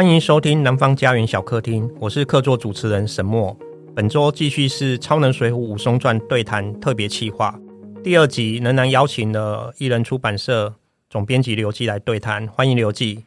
[0.00, 3.54] 欢迎收听《南方家园小客厅》，我是客座主持人沈默。
[3.94, 7.54] 本周继续是《超能水浒武松传》对谈特别企划
[8.02, 10.74] 第二集，仍然邀请了艺人出版社
[11.10, 12.48] 总编辑刘季来对谈。
[12.48, 13.26] 欢迎刘季。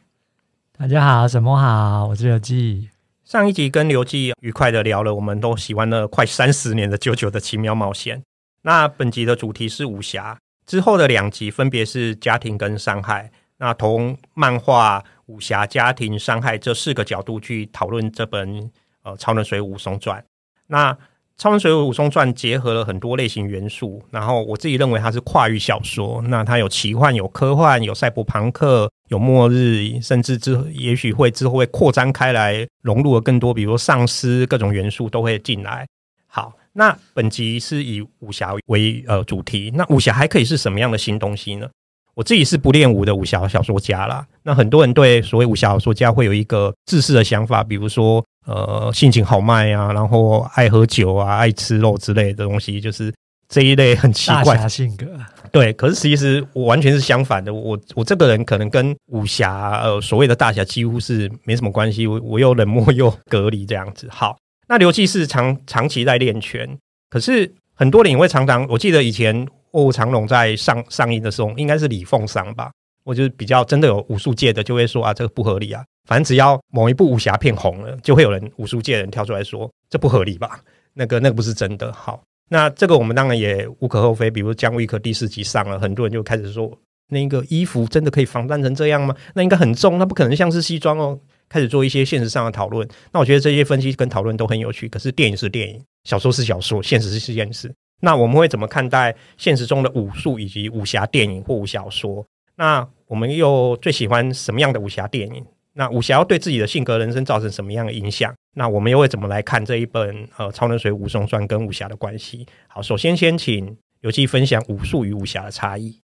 [0.76, 2.88] 大家好，沈默好，我是刘季。
[3.22, 8.18] 上一集跟刘季愉快的聊了，我们都喜欢了快三十年的《九九的奇妙冒险》。
[8.62, 13.30] 那本集的主题是武侠，之后的两集分别是家庭跟伤害。
[13.64, 18.70] 那从漫画、武侠、家庭、伤害这四个角度去讨论这本
[19.02, 20.20] 呃《超能水武松传》。
[20.66, 20.92] 那
[21.38, 26.20] 《超能水浒武松传》结合了很多类型元素，然后我自己认为它是跨域小说。
[26.28, 35.86] 那它有奇幻、有科幻、有赛博朋克、有末日，甚至之也许会之后会扩张开来，融入了更多，比如说丧尸各种元素都会进来。
[36.26, 41.66] 好，那本集是以武侠为呃主题，那武侠还可以是什么样的新东西呢？
[42.14, 44.26] 我自己是不练武的武侠小说家啦。
[44.42, 53.12] 那很多人对所谓武侠小说家会有一个自私的想法，比如说呃性情豪迈啊，然后爱喝酒啊，爱吃肉之类的东西，就是
[53.48, 55.06] 这一类很奇怪的性格。
[55.50, 57.52] 对，可是其实我完全是相反的。
[57.52, 62.06] 我我这个人可能跟武侠呃所谓的大侠几乎是没什么关系。
[62.06, 64.08] 我我又冷漠又隔离这样子。
[64.10, 64.36] 好，
[64.68, 66.78] 那刘季是长长期在练拳，
[67.10, 69.46] 可是很多人也会常常，我记得以前。
[69.74, 72.72] 卧虎藏龙在上上映的时候，应该是李凤商吧？
[73.04, 75.84] 我就是比较真的有武术界的，就会说啊，这个不合理啊。
[76.08, 80.60] 反正只要某一部武侠片红了，就会有人武术界的人跳出来说，这不合理吧？
[80.94, 81.92] 那个那个不是真的。
[81.92, 84.30] 好，那这个我们当然也无可厚非。
[84.30, 86.70] 比如《姜维克》第四集上了，很多人就开始说，
[87.08, 89.14] 那个衣服真的可以防弹成这样吗？
[89.34, 91.18] 那应该很重，那不可能像是西装哦。
[91.48, 92.88] 开始做一些现实上的讨论。
[93.12, 94.88] 那我觉得这些分析跟讨论都很有趣。
[94.88, 97.72] 可是电影是电影，小说是小说，现实是现实。
[98.00, 102.26] 那我们会怎么看待现实中的武术以及武侠电影或武侠小说？
[102.56, 105.44] 那我们又最喜欢什么样的武侠电影？
[105.72, 108.32] 那武侠要对自己的性格、人生造成什么样的影响？
[108.54, 112.46] 那我们又会怎么来看这一本呃《超能水武松传》跟武侠的关系？
[112.68, 115.98] 好，首先先请刘季分享武术与武侠的差异。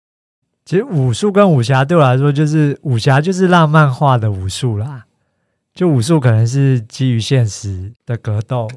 [0.65, 5.07] 其实武术跟武侠对我来说，就是武侠就是浪漫化的武术啦。
[5.75, 8.69] 就武术可能是基于现实的格斗，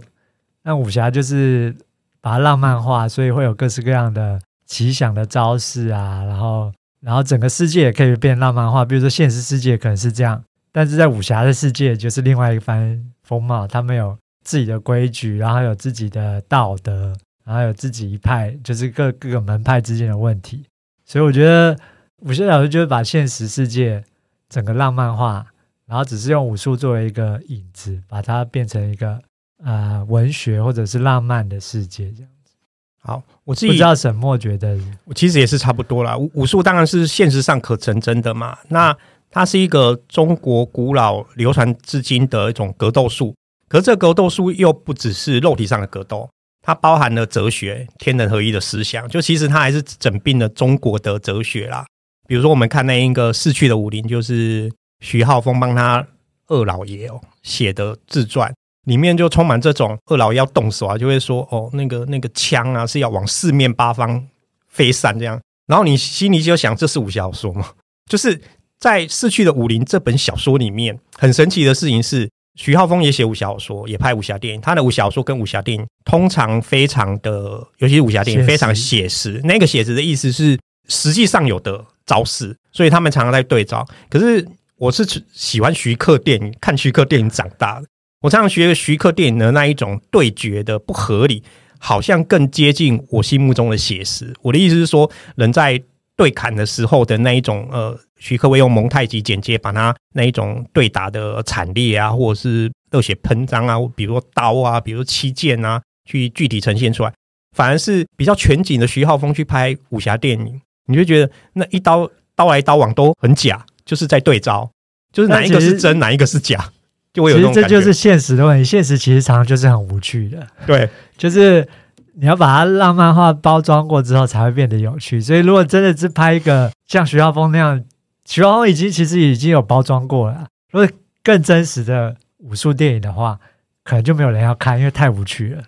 [0.63, 1.75] 那武侠就是。
[2.21, 6.71] 把它浪漫化，所以会有各式各样的奇想的招式啊，然后，
[7.01, 8.83] 然后整个世界也可以变浪漫化。
[8.83, 13.65] 比如说现实世界可能是这样，但是在武侠的世界就是另外一番风貌。
[13.65, 17.15] 他们有自己的规矩，然后有自己的道德，
[17.45, 20.65] 然后有自己一派，就是各各个门派之间的问题。
[21.05, 21.77] 所以我觉得
[22.17, 24.03] 武侠小说就是把现实世界
[24.49, 25.45] 整个浪漫化，
[25.87, 29.21] 然后只是用武术作为一个引子，把它变成一个。
[29.63, 32.53] 啊、呃，文学或者是浪漫的世界这样子。
[33.01, 36.17] 好，我自己不知道沈墨觉得，我其实也是差不多啦。
[36.17, 38.57] 武武术当然是现实上可成真的嘛。
[38.67, 38.95] 那
[39.31, 43.33] 它是一个中国古老流传至今的一种格斗术。
[43.67, 46.29] 可是这格斗术又不只是肉体上的格斗，
[46.61, 49.07] 它包含了哲学、天人合一的思想。
[49.07, 51.85] 就其实它还是整并了中国的哲学啦。
[52.27, 56.05] 比如说，我们看那一个逝去的武林，就是徐浩峰帮他
[56.47, 58.53] 二老爷哦写的自传。
[58.89, 64.27] 里面就充满这种二老要动手啊，就会说哦，那个那个枪啊是要往四面八方
[64.67, 67.69] 飞散这样，然后你心里就想，这是武侠小说吗？
[68.09, 68.41] 就是
[68.79, 74.59] 在《逝去的武林》这本小说里面，很神奇的事情是，徐浩峰也写武侠小说，也拍武侠电影。
[74.59, 79.39] 他的武侠小说跟武侠电影通常非常的，尤其是武侠电影非常写实。
[79.43, 80.57] 那个写实的意思是
[80.87, 83.87] 实际上有的招式，所以他们常常在对照。
[84.09, 84.47] 可是
[84.77, 87.87] 我是喜欢徐克电影，看徐克电影长大的。
[88.21, 91.41] 我常常学徐克电影的那一种对决的不合理，
[91.77, 94.33] 好像更接近我心目中的写实。
[94.41, 95.81] 我的意思是说，人在
[96.17, 107.13] 对砍的时候的那一种，呃，徐克会用蒙太奇剪接，把他那一种对打的惨烈啊，或者是热血喷张啊，比如说刀啊，比如说七剑啊，去具体呈现出来。
[107.55, 114.69] 反而是比较全景的徐浩峰去拍武侠电影，你就觉得那一刀刀来刀往都很假，就是在对招，
[115.13, 116.69] 就是哪一个是真，哪一个是假。
[117.11, 120.45] 就会有，其实这就是现实的问题，现实其实常常就是很无趣的。
[120.67, 121.67] 对，就是
[122.13, 125.19] 你要把它浪漫化包装过之后，才会变得有趣。
[125.19, 127.83] 所以，如果真的是拍一个像徐浩峰那样，
[128.25, 130.45] 徐浩峰已经其实已经有包装过了。
[130.71, 130.87] 如果
[131.23, 133.39] 更真实的武术电影的话，
[133.83, 135.63] 可能就没有人要看，因为太无趣了。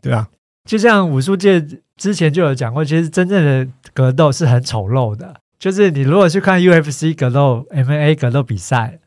[0.00, 0.26] 对啊，
[0.64, 1.62] 就像武术界
[1.98, 5.34] 之前就有讲过，其实真正的格斗是很丑陋的。
[5.58, 8.98] 就是你如果去看 UFC 格斗、MMA 格斗比赛。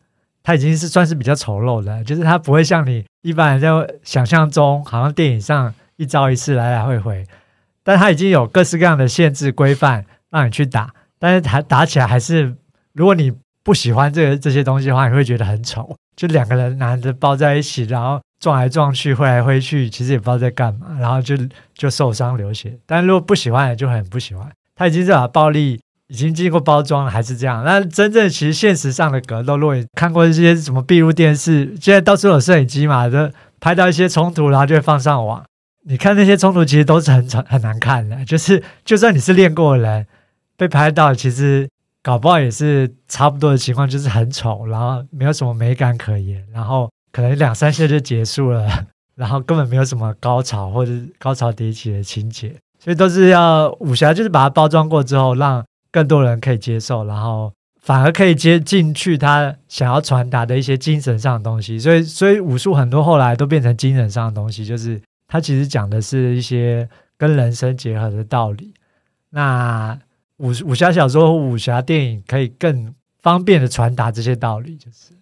[0.43, 3.69] 它已经是算是比较丑陋的，就是它不会像你一般人在
[4.03, 7.25] 想象中，好像电影上一招一式来来回回，
[7.83, 12.55] 但它已经有各式各样的限制规范让你去打，但是它打起来还是，
[12.93, 13.31] 如果你
[13.63, 15.95] 不喜欢这个这些东西的话，你会觉得很丑。
[16.15, 21.37] 就两个人男的抱在一起，然后撞来撞去，挥来挥去，其实也不知道在干嘛，然后就
[21.73, 22.77] 就受伤流血。
[22.85, 24.49] 但如果不喜欢，就很不喜欢。
[24.75, 27.63] 他已经是把暴力已经经过包装了，还是这样。
[27.63, 35.43] 那真正其实现实上的格斗，如果你看过一些什么闭路电视，现在到处有摄影机嘛，就拍到一些冲突，然后就会放上网。
[35.85, 38.23] 你看那些冲突，其实都是很丑、很难看的。
[38.25, 40.05] 就是就算你是练过的人，
[40.57, 41.69] 被拍到，其实
[42.01, 48.67] 搞不好也是差不多的情况，就是很丑，然后没有什么美感可言，然后可能两三下就结束了，
[49.15, 52.55] 然后根本没有什么高潮或者高潮迭起的情节。
[52.81, 57.51] 所以都是要武侠，就是把它包装过之后，让更多人可以接受，然后
[57.81, 61.79] 反而可以接进去他想要传达的一些精神上的东西。
[61.79, 66.87] 所以，所以武术很多后来都变成精神上的东西，就是它其实讲的是一些
[67.17, 68.73] 跟人生结合的道理。
[69.31, 69.97] 那
[70.37, 75.13] 武武侠小说、武侠电影可以更方便的传达这些道理，就是。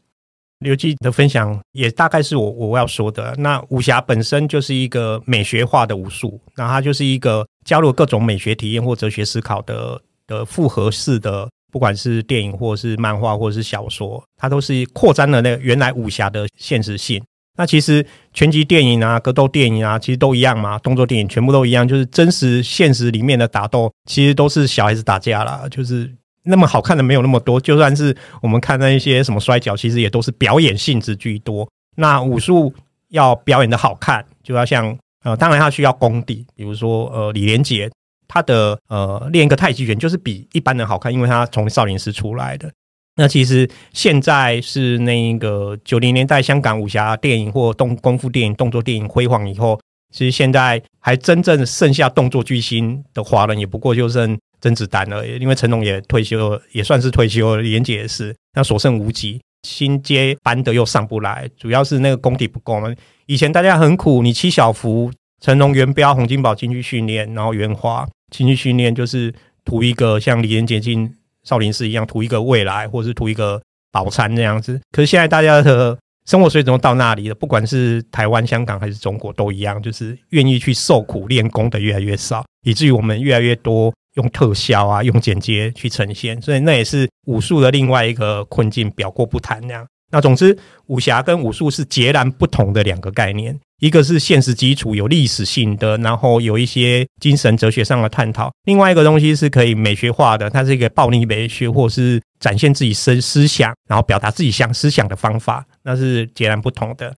[0.59, 3.35] 刘基的分享也大概是我我要说的。
[3.37, 17.19] 那武侠本身就是一个美学化的武术，那它就是一个加入各种美学体验或哲学思考的的复合式的，不管是电影或是漫画或者是小说，它都是扩张了那个原来武侠的现实性。
[17.57, 26.13] 那其实拳击电影啊、格斗电影啊，其实都一样嘛，动作电影全部都一样，就是真实现实里面的打斗，其实都是小孩子打架啦，就是。
[26.49, 31.69] 那么好看的没有那么多，就算是我们看那一些什么摔跤，其实也都是表演性质居多。
[31.97, 32.73] 那武术
[33.09, 37.91] 要表演的好看，就要像呃，当然它需要功底，比如说呃，李连杰
[38.27, 42.71] 他的呃练一个太极拳，就是比一般人好看，因为他从少林寺出来的。
[43.15, 49.79] 那其实现在是那个九零年代香港武侠电影或动功夫电影、动作电影辉煌以后，
[50.13, 54.37] 其实现在还真正剩下动作巨星的华人，也不过就剩。
[54.59, 57.61] 甄子丹了，因为成龙也退休了，也算是退休了。
[57.61, 62.91] 李连杰也是，那所剩无几，新接班的又上不来，主要是那个功底不够嘛。
[63.27, 69.33] 以前大家很苦，你七小福、成龙、元彪、洪金宝进去训练，然后元华情绪训练，就是
[69.63, 71.13] 图一个像李连杰进
[71.43, 74.79] 少林寺一样，图一个未来，或者是图一个饱餐这样子。
[74.91, 83.93] 可是现在大家的生活水准都到那里了，不管是台湾、香港还是中国都一样，就是愿意去受苦练功的越来越少，以至于我们越来越多。
[84.17, 89.85] 用特效啊，用剪接去呈现，所以那也是武术的另外一个困境，表过不谈那样。
[90.11, 90.57] 那总之，
[90.87, 107.13] 武侠跟武术是截然不同的两个概念，一个是现实基础有历史性的，然后有一些精神哲学上的探讨；另外一个东西是可以美学化的，它是一个暴力美学，或是展现自己思思想，然后表达自己想思想的方法，那是截然不同的。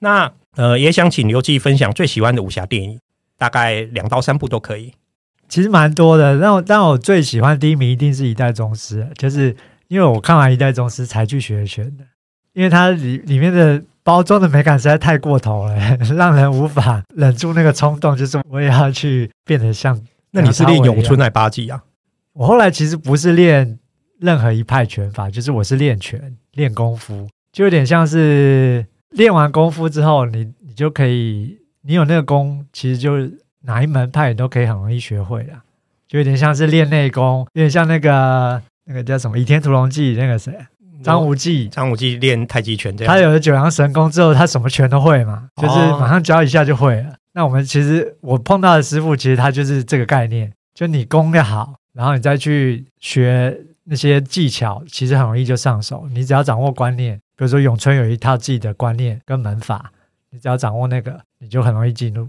[0.00, 2.98] 那呃，也想请刘季分享最喜欢的武侠电影，
[3.36, 4.92] 大概两到三部都可以。
[5.48, 9.54] 其实蛮多的，但我但我最喜欢第一名一定是一代宗师，就是
[9.88, 12.04] 因为我看完一代宗师才去学拳的，
[12.52, 15.74] 因为它里里面的包装的美感实在太过头了，
[16.14, 20.00] 让人无法忍住那个冲动，就是我也要去变得像。
[20.30, 21.82] 那你是练咏春还八极啊？
[22.34, 23.78] 我后来其实不是练
[24.20, 33.40] 任何一派拳法，就是我是练拳练功夫，就有点像是练完功夫之后，你你就可以，你有那个功，其实就是。
[33.66, 35.54] 哪一门派你都可以很容易学会的，
[36.06, 40.52] 就有点像是练内功，有点像那个那个叫什么《倚天屠龙记》那个谁，
[41.04, 41.68] 张无忌。
[41.68, 47.10] 张无忌练太极拳这样，他有了九阳神功之后，他什么拳都会嘛，就是马上教一下就会了。
[47.10, 56.08] 哦、那我们其实我碰到的师傅，其实他就是这个概念，就你功要好，然后你再去学那些技巧，其实很容易就上手。
[56.12, 59.90] 你只要掌握观念，比如说咏春有一套自己的观念跟门法，
[60.30, 62.28] 你只要掌握那个，你就很容易进入。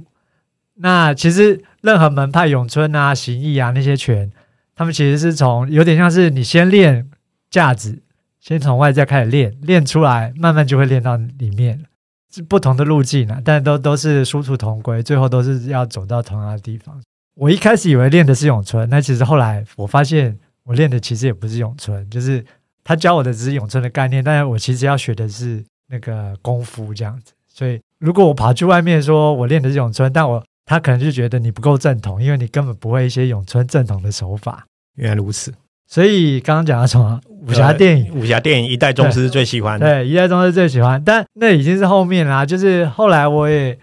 [0.78, 4.30] 那其实任何门派，咏春啊、形意啊那些拳，
[4.76, 7.10] 他们其实是从有点像是你先练
[7.50, 8.02] 架子，
[8.46, 11.84] 先从外在开始练，练出来，慢慢就会练到里面，
[12.32, 17.02] 是不同的路径啊，但都都是殊途同归，最后都是要走到同样的地方。
[17.34, 22.46] 我一开始以为练的是咏春，那其实后来我发现我练的其实也不是咏春，就是
[22.84, 27.34] 他教我的只是咏春的概念，但是我其实要学的是那个功夫这样子。
[27.48, 34.68] 所以如果我跑去外面说我练的是咏春，但我他可能就觉得你不够正统，因为你根本不会一些咏春正统的手法。
[34.98, 35.52] 原来如此，
[35.88, 38.14] 所以刚刚讲了什么武侠电影？
[38.16, 39.86] 武侠电影一代宗师最喜欢的。
[39.86, 42.46] 对，一代宗师最喜欢，但那已经是后面啦。
[42.46, 43.78] 就是后来我也，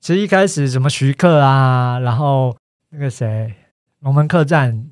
[0.00, 2.56] 其实一开始什么徐克啊，然后
[2.90, 3.54] 那个谁，
[4.00, 4.86] 龙门客栈，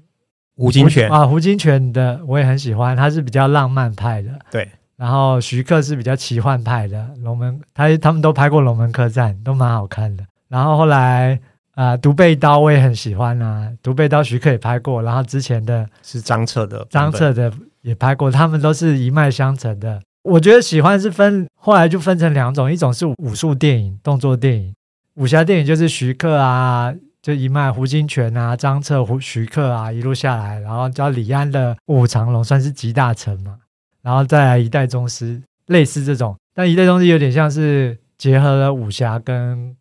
[0.56, 4.30] 胡金铨啊，胡金铨的我也很喜欢，他是比较浪漫派的。
[4.50, 7.08] 对，然后徐克是比较奇幻派的。
[7.22, 10.24] 龙门他他们都拍过龙门客栈，都蛮好看的。
[10.48, 11.40] 然后后来
[11.74, 20.00] 啊，独、呃、背刀我也很喜欢啊，独背刀徐克也拍过，然后之前的是张彻的，张彻的也拍过，他们都是一脉相承的。
[20.22, 24.74] 我觉得喜欢是分，后来就分成两种，一种是武术电影、动作电影，
[25.14, 33.56] 武侠电影就是徐克啊，就一脉胡金铨啊、张彻、胡徐克啊一路下来，然后叫李安的《卧虎藏龙》算是集大成嘛，
[34.02, 39.74] 然后再来一代宗师，类似这种，但一代宗师有点像是结合了武侠跟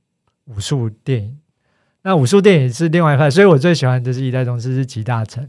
[0.45, 1.37] 武术电影，
[2.03, 5.47] 那武术电影是另外一派，所以我最喜欢的是一代宗师是集大成。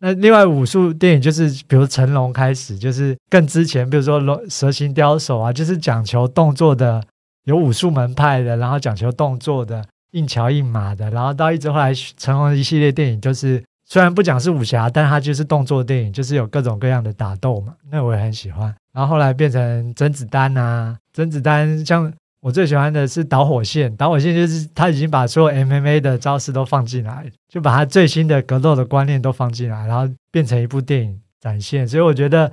[0.00, 7.02] 那另外武术电影就是，比如成龙开始，就是更之前，比如说龙蛇形刁手啊，就是讲求动作的，
[7.44, 18.74] 有武术门派的，然后讲求动作的，硬桥硬马的，然后到一直后来成龙一系列电影，就是虽然不讲是武侠，但它就是动作电影，就是有各种各样的打斗嘛，那我也很喜欢。
[18.92, 22.12] 然后后来变成甄子丹啊，甄子丹像。
[22.44, 31.88] 我最喜欢的是导火线，导火线就是他已经把所有 MMA 的招式都放进来，就把他最新的格斗的观念都放进来，然后变成一部电影展现。
[31.88, 32.52] 所以我觉得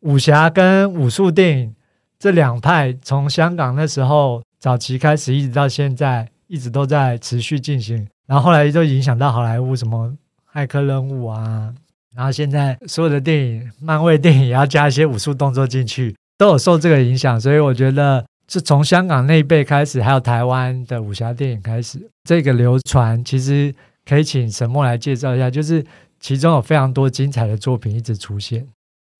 [0.00, 1.74] 武侠跟武术电影
[2.18, 8.08] 这两派，从香港那时候早期开始，一直到现在，一直都在持续进行。
[8.26, 10.14] 然后后来就影响到好莱坞，什么
[10.50, 11.74] 骇客任务啊，
[12.14, 17.38] 然后现在所有的电影，漫威电影也要加一些武术动作进去，都有受这个影响。
[17.38, 18.24] 所以我觉得。
[18.48, 23.74] 是从香港那一辈开始，还有台湾的武侠电影开始，这个流传其实
[24.04, 25.84] 可以请沈默来介绍一下，就是
[26.20, 28.66] 其中有非常多精彩的作品一直出现。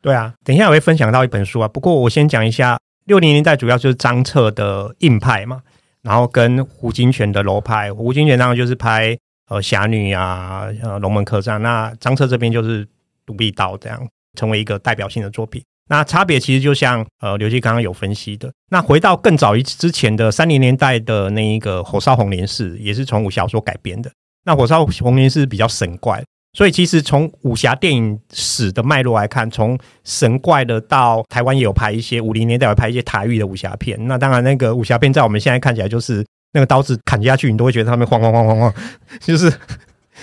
[0.00, 5.62] 对啊，等一下我会分享到一本书啊，不过我先讲一下六零年代主要就是张彻的硬派嘛，
[6.02, 7.92] 然后跟胡金铨的柔派。
[7.92, 9.16] 胡金铨当然就是拍
[9.48, 12.86] 呃侠女啊，呃龙门客栈，那张彻这边就是
[13.24, 14.06] 独臂刀这样，
[14.38, 15.60] 成为一个代表性的作品。
[15.88, 24.10] 那差别其实就像呃刘基刚刚有分析的，那回到更早一之前的三零年代的那一个火烧红莲寺，也是从武侠小说改编的。
[24.44, 33.96] 那火烧红莲寺比较神怪，所以其实从武侠电影史的脉络来看，从神怪的到台湾也有拍一些五零年代有拍一些台语的武侠片。
[34.06, 38.74] 那当然那个武侠片在我们现在看起来就是那个刀子砍下去，你都会觉得他们晃晃晃晃晃，
[39.20, 39.52] 就是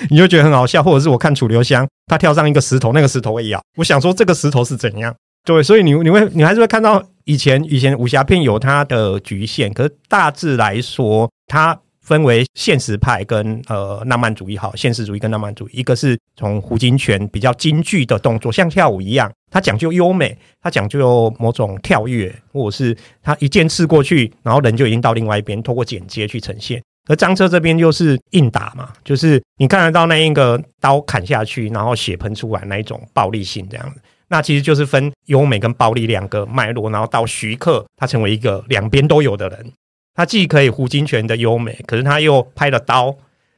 [0.10, 0.84] 你就觉得很好笑。
[0.84, 5.14] 或者是我看楚留香，他跳上一个石头，那个石头会咬，我想说这个石头是怎样？
[5.46, 26.82] 对，所以你你会你还是会看到以前以前武侠片有它的局限，可是大致来说，它分为现实派跟呃浪漫主义，好，现实主义跟浪漫主义，一个是从胡金铨比较京剧的动作，像跳舞一样，它讲究优美，它讲究某种跳跃，或者是它一剑刺过去，然后人就已经到另外一边，透过剪接去呈现。
[27.10, 34.00] 而张彻这边又是硬打嘛，就是你看得到那一个刀砍下去，然后血喷出来那一种暴力性这样子。
[34.34, 39.72] 那其实就是分优美跟暴力两个脉络，然后到徐克，他成为一个两边都有的人。
[40.16, 43.16] 他既可以胡金铨的优美，可是他又拍了刀。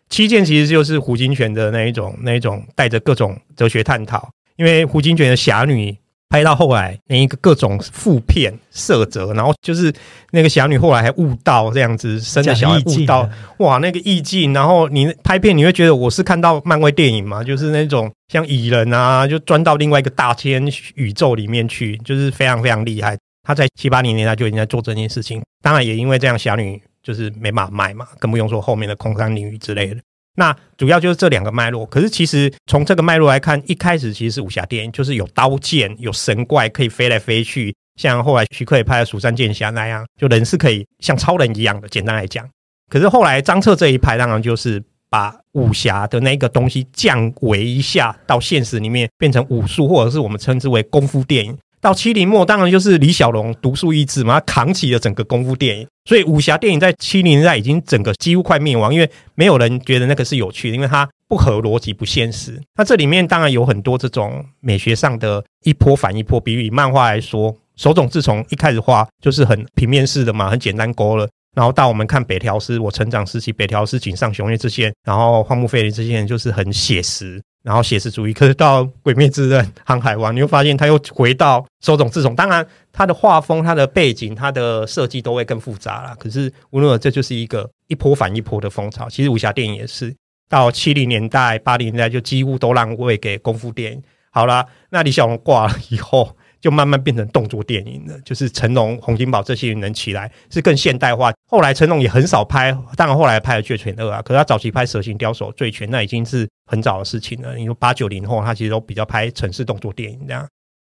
[0.10, 4.30] 七剑其实就是胡金铨的那一种，那一种带着各种哲学探讨。
[4.58, 5.98] 因为胡金铨的侠女。
[6.30, 9.94] 拍到后来，那一个各种负片色泽，然后就是
[10.32, 13.30] 那个侠女后来还悟道这样子，生的小孩悟道，
[13.60, 14.52] 哇，那个意境。
[14.52, 17.44] 然后你拍片，你会觉得我是看到漫威电影嘛？
[17.44, 20.66] 就是那种像蚁人啊，就钻到另外一个大千
[20.96, 23.18] 宇宙里面去，就是非常非常厉害。
[23.44, 29.98] 他在七八零年代就已经在做这件事情，当然也因为这样，侠女就是没办法卖嘛，更不用说后面的空山领域之类的。
[30.36, 41.88] 那主要就是这两个脉络，可是其实从这个脉络来看，一开始其实是武侠电影，就是有刀剑、有神怪可以飞来飞去，像后来徐克也拍了《蜀山剑侠》那样，就人是可以像超人一样的。
[41.88, 42.46] 简单来讲，
[42.92, 51.58] 可是后来张彻这一派，当然就是把武侠的那个东西降维一下，到现实里面变成武术，或者是我们称之为功夫电影。
[51.80, 55.88] 到七零末，当然就是李小龙独树一帜嘛，他扛起了整个功夫电影。
[56.06, 62.62] 所以武侠电影在七零年代已经整个几乎快灭亡，因为没有人觉得那个是有趣的，因为它不合逻辑、不现实。
[62.78, 66.40] 那这里面当然有很多这种美学上的一波反一波。
[66.40, 71.28] 比如以漫画来说，手冢治虫一开始画就是很平面式的嘛，很简单勾勒。
[71.56, 77.42] 然后到我们看北条司，我成长时期北条司、井上雄彦这些，然后荒木飞吕这些人就是很写实。
[77.64, 82.36] 然后写实主义，可是到《鬼灭之刃》《航海王》，你会发现他又回到手冢治虫。
[82.36, 82.64] 当然，
[82.96, 86.16] 他的画风、他的背景、他的设计都会更复杂了。
[86.16, 89.10] 可是无论如何，这就是一个一波反一波的风潮。
[89.10, 90.16] 其实武侠电影也是
[90.48, 94.02] 到七零年代、八零年代就几乎都让位给功夫电影。
[94.32, 96.36] 好了，那李小龙挂了以后。
[96.62, 101.32] 就慢慢变成动作电影了，就是成龙、洪金宝这些人能起来是更现代化。
[101.48, 107.56] 后来成龙也很少拍，当然后来拍了《醉拳二》啊，可是他早期拍《蛇形刁手》《醉拳》那已经是很早的事情了。
[107.56, 110.48] 你说八九零后，他其实都比较拍城市动作电影这样。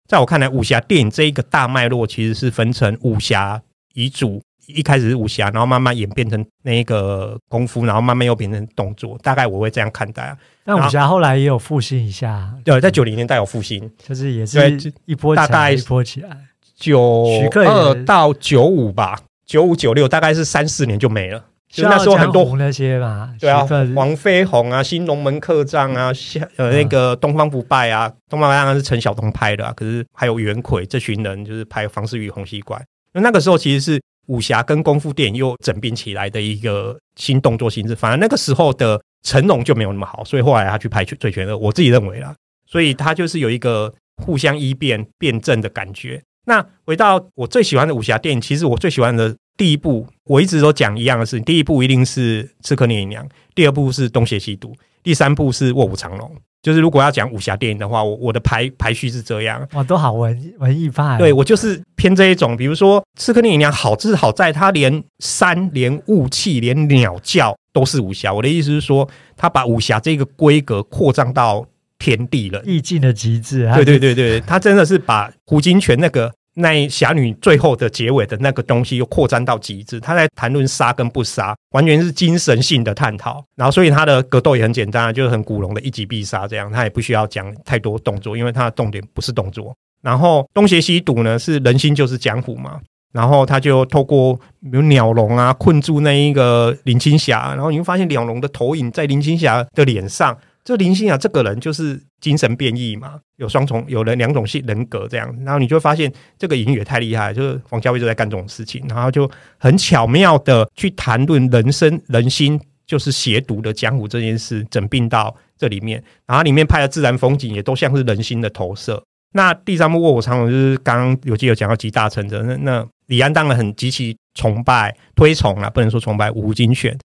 [0.07, 3.61] 在我看来，武侠电影这一个大脉络其实是分成武侠
[3.93, 4.41] 遗嘱。
[4.67, 9.15] 一开始是武侠，然后慢慢演变成那一个功夫，然后慢慢又变成动作。
[9.21, 10.35] 大概我会这样看待啊。
[10.63, 16.35] 但武侠后来也有复兴一下，对，在九零年代有复兴，就是也是一波大概一波起来。
[16.75, 21.45] 九二到九五吧，九五九六大概是三四年就没了。
[21.67, 26.11] 就那时候很多那些嘛，对啊，黄飞鸿啊，新龙门客栈啊，
[26.55, 32.81] 呃那个东方不败啊，东方不败当然是陈晓东拍的，啊，可是还有袁奎这群人就是拍房思与洪熙怪。
[33.11, 37.95] 那那个时候其实是武侠跟功夫电影又整并起来的一个新动作形式。
[37.95, 42.33] 反而那个时候的成龙就没有那么好，所以后来他去拍醉拳二，我自己认为啦，
[42.65, 43.93] 所以他就是有一个
[44.23, 46.21] 互相依辩辩证的感觉。
[46.45, 49.35] 那回到我最喜欢的武侠电影，其实我最喜欢的。
[49.57, 54.69] 第一部我一直都讲一样的事情，第一部一定是《刺客聂隐娘》，第二部是《东邪西毒》，
[55.03, 56.29] 第三部是《卧虎藏龙》。
[56.61, 59.65] 就是如果要讲武侠电影的话，我我的排排序是这样。
[59.73, 61.15] 哇，都好文文艺派。
[61.19, 62.57] 对，我就是偏这一种。
[62.57, 68.33] 比如说《刺客聂隐娘》，好就是好在它连山、连雾气、连鸟叫都是武侠。
[68.33, 69.07] 我的意思是说，
[69.37, 71.63] 他把武侠这个规格扩张到
[71.99, 73.71] 天地了，意境的极致。
[73.75, 76.33] 对对对对，他真的是把胡金铨那个。
[76.57, 83.43] 那侠女最后的结尾的那个东西又扩展到极致，他在谈论杀跟不杀，完全是精神性的探讨。
[83.55, 89.75] 然后，所以他的格斗也很简单，就是很古龙的一击必杀这样，他也不需要讲太多动作，因为他的重点不是动作。
[90.01, 92.79] 然后东邪西毒呢，是人心就是江湖嘛，
[93.11, 100.37] 然后他就透过比如鸟笼啊困住那一个林青霞，然后你会发现鸟笼的投影在林青霞的脸上。
[100.65, 109.29] 这林心啊这个人就是精神变异嘛，有双重，有了两种性人格这样，然后你就会发现这个隐喻也太厉害，就是王家卫就在干这种事情，然后就
[109.59, 118.99] 很巧妙的去谈论人生人心就是邪毒的江湖这件事，整并到这里面，然后里面拍的自然风景也都像是人心的投射。
[119.33, 126.97] 那第三部卧虎藏龙就是刚刚有记得讲到集大成者，那那李安当然很极其崇拜推崇啊，不能说崇拜胡金銓。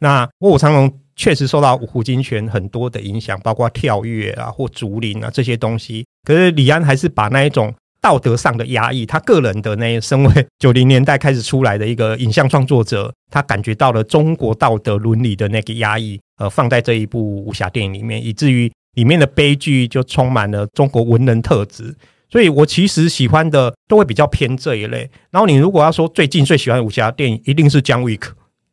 [0.00, 0.92] 那卧虎藏龙。
[1.16, 6.04] 确实受到胡金銓很多的影响，包括跳跃啊或竹林啊这些东西。
[6.24, 21.94] 可是李安还是把那一种道德上的压抑，他个人的那身为九零年代开始出来的一个影像创作者，他感觉到了中国道德伦理的那个压抑，呃，放在这一部武侠电影里面，以至于里面的悲剧就充满了中国文人特质。
[22.30, 25.08] 所以我其实喜欢的都会比较偏这一类。
[25.30, 28.18] 然后你如果要说最近最喜欢武侠电影，一定是《John Wick》。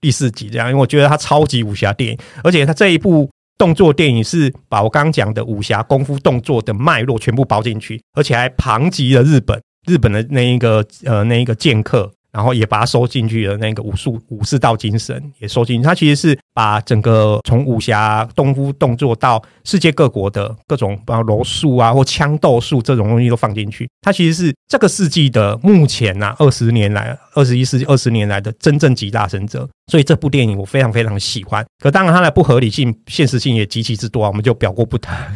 [0.01, 12.11] 第四集这样，因为我觉得它超级武侠电影，而且它这一部动作电影是把我刚刚讲的武侠功夫动作的脉络全部包进去，而且还旁及了日本日本的那一个呃那一个剑客。
[12.32, 15.84] 然后也把它收进去了，那个武术武士道精神也收进去。
[15.86, 23.89] 它其实是把整个从武侠、功夫动作到世界各国的各种，包括柔术啊或枪斗术这种东西都放进去。
[24.02, 29.67] 它其实是这个世纪的目前呐、啊，二十年来，二十一世纪二十年来的真正集大成者。
[29.91, 31.65] 所以这部电影我非常非常喜欢。
[31.84, 35.32] 可当然它的不合理性、现实性也极其之多啊，我们就表过不谈。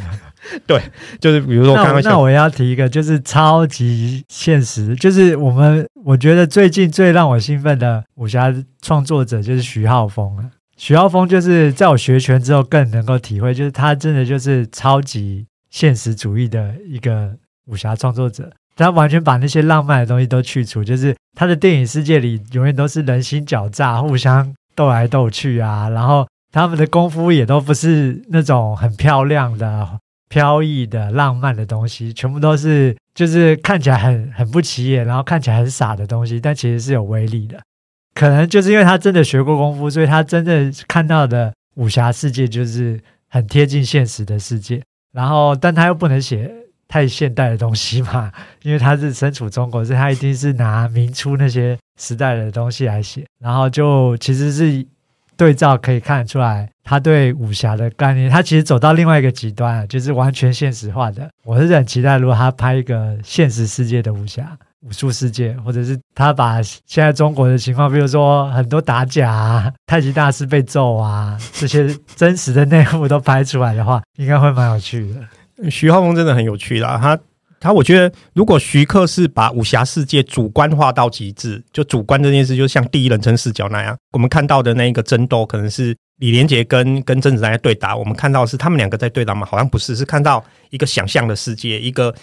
[0.68, 0.82] 对，
[1.20, 10.44] 就是比如说刚刚，那我要提一个，就是超级现实，就是我们我觉得最近最让我兴奋的武侠创作者就是徐浩峰了。
[10.78, 17.32] 徐浩峰就是在我学拳之后更能够体会，就是他真的就是超级现实主义的一个
[17.68, 30.00] 武侠创作者，他完全把那些浪漫的东西都去除，就是他的电影世界里永远都是人心狡诈，互相斗来斗去啊，然后他们的功夫也都不是那种很漂亮的。
[30.30, 37.60] 飘逸的浪漫的东西，全部都是就是看起来很很不起眼，然后看起来很傻的东西，但其实是有威力的。
[38.14, 44.82] 可能就是因为他真的学过功夫，所以他真正看到的武侠世界就是很贴近现实的世界。
[45.14, 46.52] 然后，但他又不能写
[46.88, 48.32] 太现代的东西嘛，
[48.64, 53.26] 因为他是身处中国，所以他一定是拿明初那些时代的东西来写。
[53.40, 54.86] 然后就其实是。
[55.38, 61.30] 对照可以看得出来，他对武侠的概念，他其实走到另外一个极端，就是完全现实化的。
[61.43, 75.69] 我是很期待，如果他拍一个现实世界的武侠武术世界，或者是他把现在中国的情况，比如说很多打假啊、太极大师被揍啊这些真实的内幕都拍出来的话，应该会蛮有趣的。
[75.69, 77.17] 徐浩峰真的很有趣啦，他。
[77.65, 89.47] 他我觉得，如果徐克是把武侠世界主观化到极致，就主观这件事，就像第一人称视角那样，我们看到的那一个争斗，可能是李连杰跟跟甄子丹在对打，我们看到是他们两个在对打吗？
[89.49, 92.13] 好像不是，是看到一个想象的世界，一个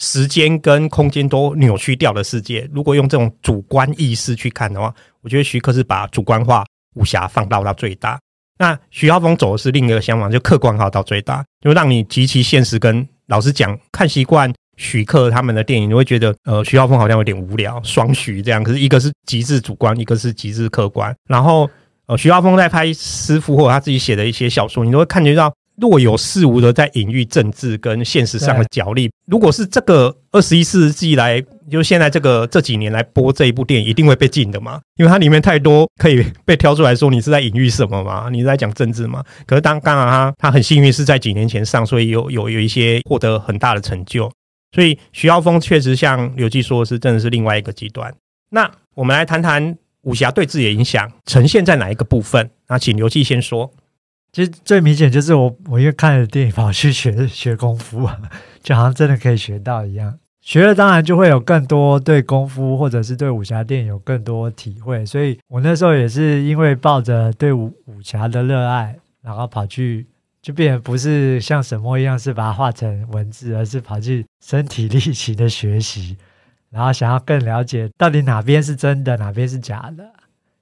[0.00, 2.68] 时间跟空间都扭曲掉的世界。
[2.70, 6.62] 如果用这种主观意识去看的话，我觉得徐克是把主观化
[6.96, 8.20] 武侠放到到最大。
[8.58, 12.78] 那徐浩峰走的是另一个想法，就客观化到最大，就让你极其现实。
[12.78, 14.52] 跟老实讲，看习惯。
[14.80, 18.64] 徐克他们的电影，你会觉得，呃，徐浩峰好像有点无聊，双徐这样。
[18.64, 21.14] 可是，一个是极致主观，一个是极致客观。
[21.28, 21.68] 然后，
[22.06, 29.10] 呃，徐浩峰在拍师傅或者他自己写的一些小说，你都会感觉到若有似无的在隐喻政治跟现实上的角力。
[29.26, 34.80] 如果是这个二十一世纪来，就现在这个这几年来播这一部电影，一定会被禁的嘛？
[34.96, 38.28] 因为它里面太多可以被挑出来说你是在隐喻什么嘛？
[38.32, 39.22] 你是在讲政治嘛？
[39.46, 44.30] 可是当当然他他很幸运是在几年前上，所以有有有一些获得很大的成就。
[44.72, 48.14] 所以徐浩峰确实像刘霁说是，真的是另外一个极端。
[48.50, 52.50] 那我们来谈谈武侠对自己的影响呈现在哪一个部分？
[52.68, 53.72] 那请刘霁先说。
[54.32, 58.08] 其实最明显就是我，我因为看了电影跑去学学功夫，
[58.62, 60.18] 就好像真的可以学到一样。
[60.40, 65.04] 学了当然就会有更多对功夫或者是对武侠电影有更多体会。
[65.04, 70.06] 所以我那时候也是因为抱着对武武侠的热爱，然后跑去，
[70.42, 76.16] 就变成不是像什么一样是把它画成文字，而是跑去身体力行的学习，
[76.70, 80.10] 然后想要更了解到底哪边是真的，哪边是假的。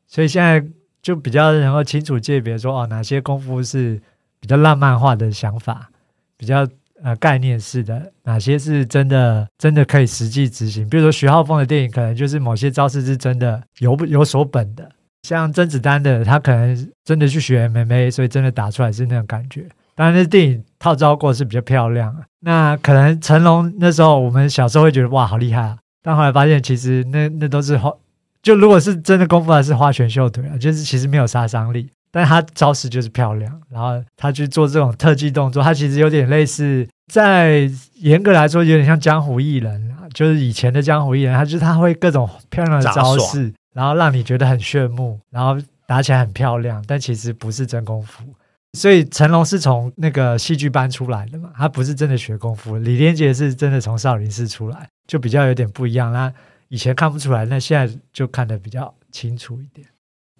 [0.07, 0.65] 所以现在。
[1.01, 3.99] 就比较能够清楚界别说哦，哪些功夫是
[4.41, 5.89] 比较浪漫化的想法，
[6.37, 6.69] 比较
[7.03, 10.87] 呃概念式的，哪些是真的真的可以实际执行。
[10.89, 14.91] 比如说徐浩峰的电影，可能就是某些招式是真的有有所本的，
[15.29, 19.67] 像甄子丹的，他可能真的去学 MMA，所以真的打出来是那种感觉。
[19.95, 22.17] 当然，那电影套招过是比较漂亮。
[22.41, 27.93] 那可能成龙那时候我们小时候会觉得哇好厉害啊，但后来发现其实那那都是花。
[28.41, 33.61] 就如果是真的功夫，还是花拳绣腿啊，就是其实没有杀伤力，但他招式就是漂亮。
[33.71, 48.25] 然后他去做这种特技动作，他其实有点类似，在严格来说有点像江湖艺人啊，就是以前的江湖艺人，他就是他会各种漂亮的招式，然后让你觉得很炫目，然后打起来很漂亮，但其实不是真功夫。
[48.73, 52.77] 所以成龙是从那个戏剧班出来的嘛，他不是真的学功夫。
[52.79, 56.35] 李连杰是真的从少林寺出来，就比较有点不一样啦。
[56.67, 59.87] 以前看不出来，那现在就看得比较清楚一点。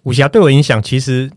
[0.03, 1.31] 武侠对我影响，其实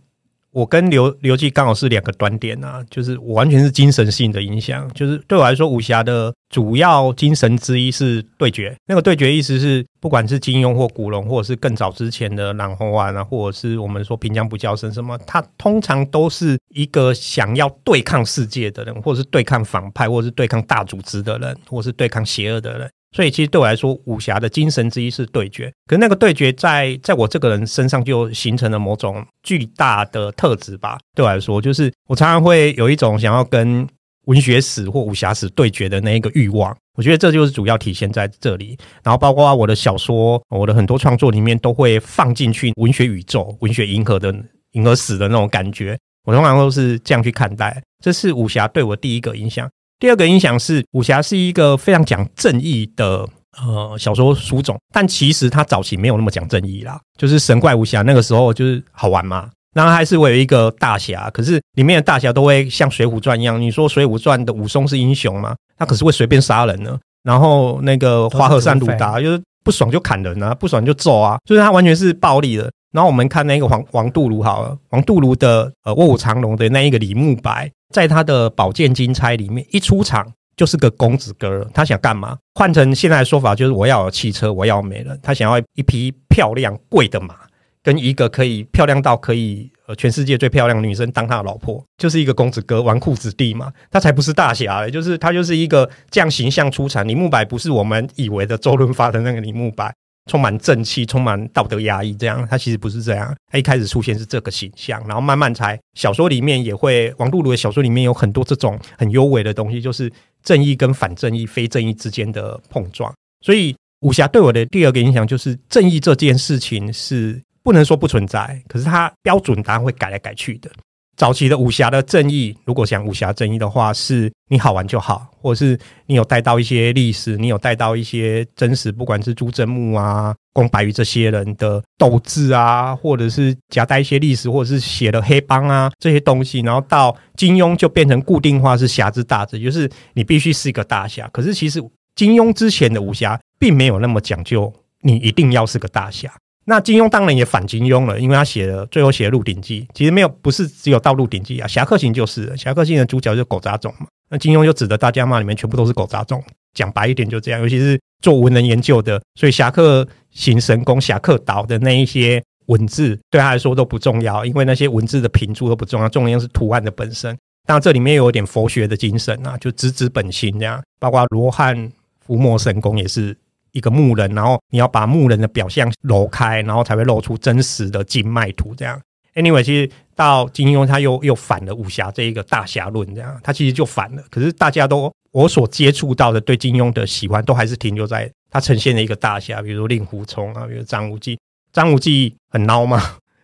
[0.53, 4.89] 我跟刘刘霁刚好是两个端点啊，就是我完全是精神性的影响。
[4.93, 8.77] 就是对我来说，武侠的主要精神之一是对决。
[8.87, 22.91] 那个对决意思是，不管是金庸或古龙，或者是更早之前的郎红丸啊，或者是我们说平江不叫声什么，他通常都是一个想要对抗世界的人，或者是对抗反派，或者是对抗大组织的人，或者是对抗邪恶的人。
[23.13, 25.71] 所以，其实对我来说，武侠的精神之一是对决。
[25.87, 30.99] 可是，那个对决在在我这个人身上就形成了某种巨大的特质吧。
[31.15, 33.87] 对我来说，就是我常常会有一种想要跟
[34.27, 36.75] 文学史或武侠史对决的那一个欲望。
[36.95, 38.79] 我觉得这就是主要体现在这里。
[39.03, 44.35] 然后，包括我的小说，我的很多创作里面都会放进去文学宇宙、文学银河的
[44.73, 45.99] 银河史的那种感觉。
[46.25, 47.83] 我通常都是这样去看待。
[48.03, 49.69] 这是武侠对我第一个影响。
[50.03, 53.25] 第二个影响是，武侠是一个非常讲正义的
[53.57, 56.99] 呃小说书种，但其实它早期没有那么讲正义啦。
[57.17, 65.55] 就是神怪武侠那个时候就是好玩嘛，然后还是会有一个大侠，可是里面的大侠都会像《水浒传》一样，你说《水浒传》的武松是英雄吗？
[65.79, 66.99] 他可是会随便杀人呢。
[67.23, 72.69] 然后那个花和尚鲁达就是不爽就砍人啊，不爽就揍啊，就是他完全是暴力的。
[72.93, 77.71] 然后我们看那个王王度庐好了，王度庐的呃《卧虎藏龙》的那一个李慕白。
[77.91, 80.27] 在他的宝剑金钗里面，一出场
[80.57, 81.69] 就是个公子哥。
[81.75, 82.39] 他想干嘛？
[82.55, 85.19] 换成现在的说法，就是我要有汽车，我要美人。
[85.23, 87.35] 他想要一匹漂亮贵的马，
[87.83, 93.71] 跟一个可以漂亮到可以呃全世界最漂亮的女生当他的老婆，就是一个公子哥纨绔子弟嘛。
[93.91, 97.07] 他才不是大侠，就是他就是一个这样形象出场。
[97.07, 99.93] 李慕白不是我们以为的周润发的那个李慕白。
[100.31, 103.35] 充满正气，充满道德压抑，这样他其实不是这样。
[103.51, 110.11] 他一开始出现是这个形象，然后慢慢才小说里面也会，王度庐的小说里面有很多这种很幽微的东西，就是
[110.43, 113.13] 正义跟反正义、非正义之间的碰撞。
[113.45, 120.71] 所以武侠对我的第二个影响就是，正义这件事情是不能说不存在，可是它标准答案会改来改去的。
[121.17, 141.29] 早期的武侠的正义，如果讲武侠正义的话，是你好玩就好，或者是你有带到一些历史，你有带到一些真实，不管是朱真木啊、宫白羽这些人的斗志啊，或者是夹带一些历史，或者是写了黑帮啊这些东西，然后到金庸就变成固定化是侠之大志，就是你必须是一个大侠。
[141.29, 141.79] 可是其实
[142.17, 144.73] 金庸之前的武侠并没有那么讲究，
[145.03, 146.33] 你一定要是个大侠。
[146.65, 154.07] 那金庸当然也反金庸了，因为他写了最后写了《鹿鼎记》，其实没有不是只有到《鹿鼎记》啊，《侠客行》就是《侠客行》的主角就是狗杂种嘛。
[154.31, 157.61] 那金庸就指着大家骂里面全部都是狗杂种，讲白一点就这样。
[157.61, 167.37] 尤其是做文人研究的，所以《侠客行神功》《侠客岛》的那一些文字对他来说都不重要，因为那些文字的评注都不重要，重要是图案的本身。
[167.67, 171.91] 当然这里面有点佛学的精神啊，就直指本心这样，包括罗汉
[172.25, 173.37] 伏魔神功也是。
[173.73, 178.75] 一个木人，然后你要把木人的表象揉开，然后才会露出真实的经脉图。
[178.75, 179.01] 这样
[179.35, 184.23] ，anyway，其实到金庸他又又反了武侠这一个大侠论，这样他其实就反了。
[184.31, 191.39] 可是大家都我所接触到的对金庸的喜欢，都还是停留在他呈现的一个大侠，比如令狐冲啊，比如张无忌。
[191.73, 193.01] 张无忌很孬嘛，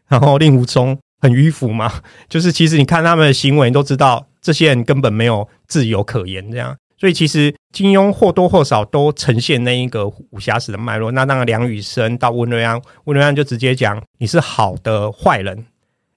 [0.07, 1.91] 然后令狐冲很迂腐嘛，
[2.29, 6.77] 就是其实你看他们的行为，你都知道这些人根本没有自由可言，这样。
[6.99, 11.13] 所以其实金庸或多或少都呈现那一个武侠史的脉络。
[11.13, 15.65] 那当然，梁羽生到温瑞安，温瑞安就直接讲你是好的坏人，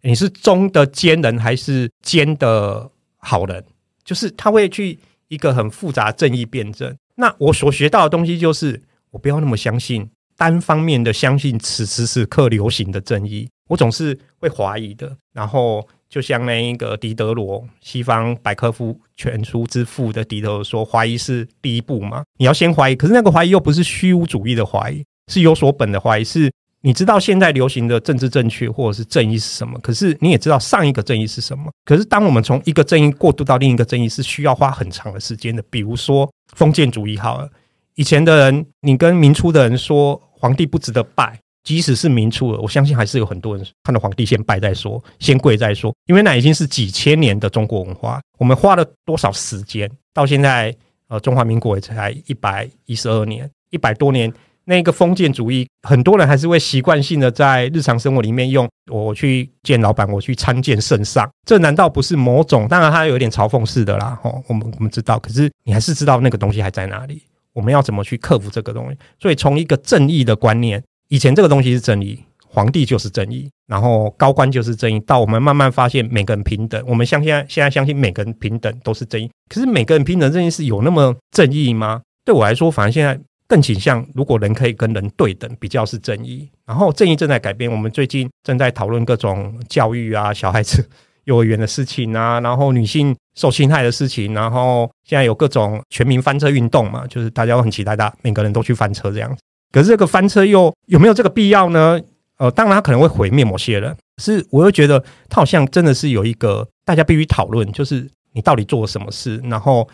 [0.01, 3.63] 你是忠的奸人还是奸的好人，
[4.03, 6.95] 就是他会去一个很复杂正义辩证。
[7.15, 10.09] 那我所学到的东西就是，我不要那么相信。
[10.37, 15.15] 单方面的相信此时此刻流行的正义，我总是会怀疑的。
[15.33, 22.95] 然后，就像那一个狄德罗，西方百科夫全书之父的狄德罗说：“怀疑是第一步嘛，你要先怀疑。
[22.97, 26.23] 可是那个怀疑又不是虚无主义的怀疑，是有所本的怀疑。
[26.23, 31.71] 是你知道现在流行的政治正确或者是正义是什么，可是你也知道上一个正义是什么。
[31.85, 35.63] 可是当我们从一个正义过渡到另一个正义，是需要花很长的时间的。
[35.69, 37.49] 比如说封建主义好了，
[37.95, 40.21] 以前的人，你跟明初的人说。
[40.41, 48.19] 皇帝不值得拜，即使是明初了，我相信还是有很多人看到皇帝先拜再说，先跪再说，因为那已经是几千年的中国文化。
[48.37, 49.89] 我们花了多少时间？
[50.13, 50.75] 到现在，
[51.07, 54.31] 呃，中华民国也才一百一十二年，一百多年，
[54.65, 58.67] 那个封建主义，很多人还是会习惯性的在日常生活里面用。
[58.91, 62.67] 我去见老板，我去参见圣上，这难道不是某种？
[62.67, 64.19] 当然，他有点嘲讽式的啦。
[64.23, 67.21] 哦，我们我们知道，可是你还是知道那个东西还在哪里。
[67.53, 68.97] 我们要怎么去克服这个东西？
[69.19, 74.97] 所以从一个正义的观念，以前这个东西是正义，皇帝就是正义，然后高官就是正义。
[75.01, 79.29] 到我们慢慢发现每个人平等，我们相信现在相信每个人平等都是正义。
[79.49, 82.01] 可是每个人平等正义是有那么正义吗？
[82.23, 86.49] 对我来说，反而现在更倾向，如果人可以跟人对等，比较是正义。
[86.65, 90.89] 然后正义正在改变，我们最近正在讨论各种教育啊，小孩子。
[91.25, 99.41] 幼儿园的事情啊， 然后女性受侵害的事情，然后现在有各种全民翻车运动嘛，就是大家都很期待，大每个人都去翻车这样子。
[99.71, 101.99] 可是这个翻车又有没有这个必要呢？
[102.37, 109.87] 呃，当然它可能会毁灭某些人，是我又觉得它好像真的是有一个大家必须讨论，就是你到底做了什么事，然后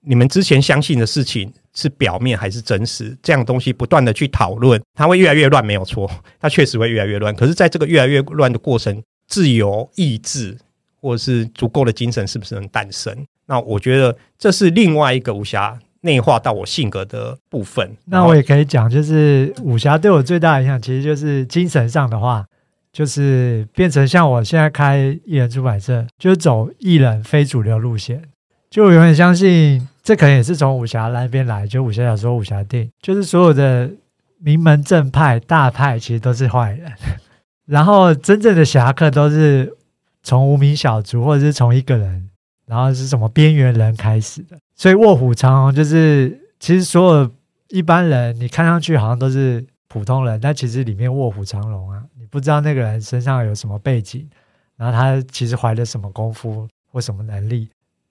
[0.00, 6.10] 你们之前相信的事情是表面还是真实，这样东西不断的去讨论，它会越来越乱，没有错，
[6.40, 7.34] 它确实会越来越乱。
[7.34, 10.56] 可是在这个越来越乱的过程，自由意志。
[11.00, 13.16] 或者是足够的精神是不是能诞生？
[13.46, 17.96] 那我觉得这是另外一个武侠内化到我性格的部分。
[18.06, 22.44] 那我也可以讲，就是武侠对我最大的影响，其实就是精神上的话，
[22.92, 28.22] 就是变成像我现在开艺人出版社，就是走艺人非主流路线。
[28.70, 33.90] 就我永远相信，这可能也是从武侠那边来，就武侠小说、武侠电影，就是所有的
[34.38, 36.92] 名门正派、大派其实都是坏人，
[37.66, 39.74] 然后真正的侠客都是。
[40.20, 42.27] 从无名小卒，或者是从一个人，
[42.68, 47.30] 然后是什么边缘人开始的，所以卧虎藏龙就是，其实所有
[47.70, 54.28] 一般人，你看上去好像都是普通人，但其实里面卧虎藏龙啊，你不知道那个人身上有什么背景，
[54.76, 57.70] 然后他其实怀了什么功夫或什么能力，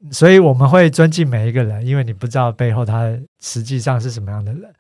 [0.10, 4.74] 所以我们会尊敬每一个人，因为你不知道背后他实际上是什么样的人，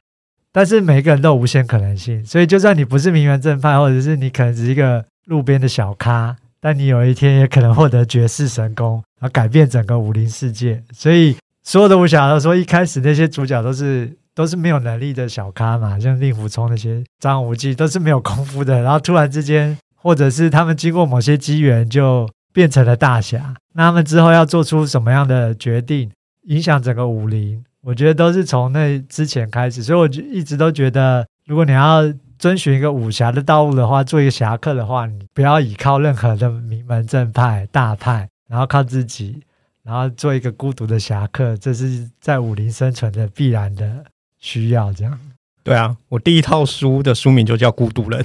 [0.51, 6.35] 但是每一个人都有无限可能性，所以就算你不是名门正派，或者是你可能只是一个路边的小咖。
[6.59, 10.83] 但你有一天也可能获得绝世神功，然后改变整个武林世界。
[10.91, 18.81] 所以所有的武侠都说，一开始那些主角都是都是没有能力的小咖嘛，像令狐冲那些张无忌都是没有功夫的。
[18.81, 23.53] 然后突然之间，或者是他们经过某些机缘，就变成了大侠。
[23.73, 26.09] 那他们之后要做出什么样的决定，
[26.45, 29.83] 影响整个武林，我觉得都是从那之前开始。
[29.83, 32.01] 所以我就一直都觉得，如果你要。
[32.39, 39.41] 遵循一个武侠的道路的话，做一个侠客的话，你不要依靠任何的名门正派、大派，然后靠自己，
[39.83, 44.05] 然后做一个孤独的侠客，这是在武林生存的必然的
[44.39, 44.91] 需要。
[44.93, 45.19] 这样，
[45.63, 48.21] 对啊，我第一套书的书名就叫《孤独人》，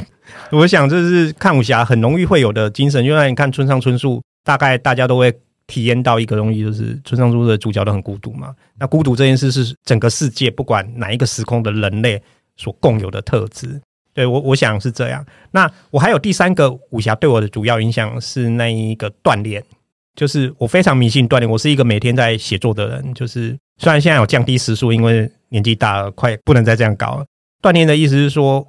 [0.51, 3.05] 我想这是看武侠很容易会有的精神。
[3.05, 5.33] 就像你看村上春树，大概大家都会
[5.67, 8.55] 体验到一个东西，就是村上春树的主角都很孤独嘛。
[8.79, 12.23] 那孤独这件事是整个世界不管哪一个时空的人类
[12.57, 13.81] 所共有的特质。
[14.15, 15.25] 对我，我想是这样。
[15.53, 19.63] 那我还有第三个武侠对我的主要影响是那一个锻炼，
[20.15, 21.51] 就是我非常迷信锻炼。
[21.51, 27.25] 我是一个每天在写作的人，就是虽然现在有降低时速，因为年纪大了，快不能再这样搞了。
[27.63, 28.67] 锻炼的意思是说，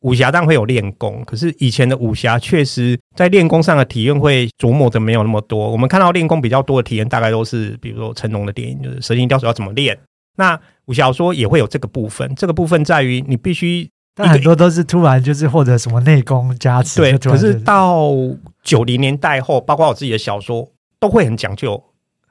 [0.00, 5.70] 武侠当然会有练功，可是以前的武侠确实在练功上的体验会琢磨的没有那么多。
[5.70, 9.98] 我们看到练功比较多的体验，大概都是比如说成龙的电影，就是《神行刁手》要怎么练。
[10.36, 13.90] 那武侠小说也会有这个部分，这个部分在于你必须。
[14.14, 17.00] 但很多都是突然就是或者什么内功加持。
[17.00, 18.10] 对，可是到
[18.62, 20.68] 九零年代后，包括我自己的小说，
[21.00, 21.82] 都会很讲究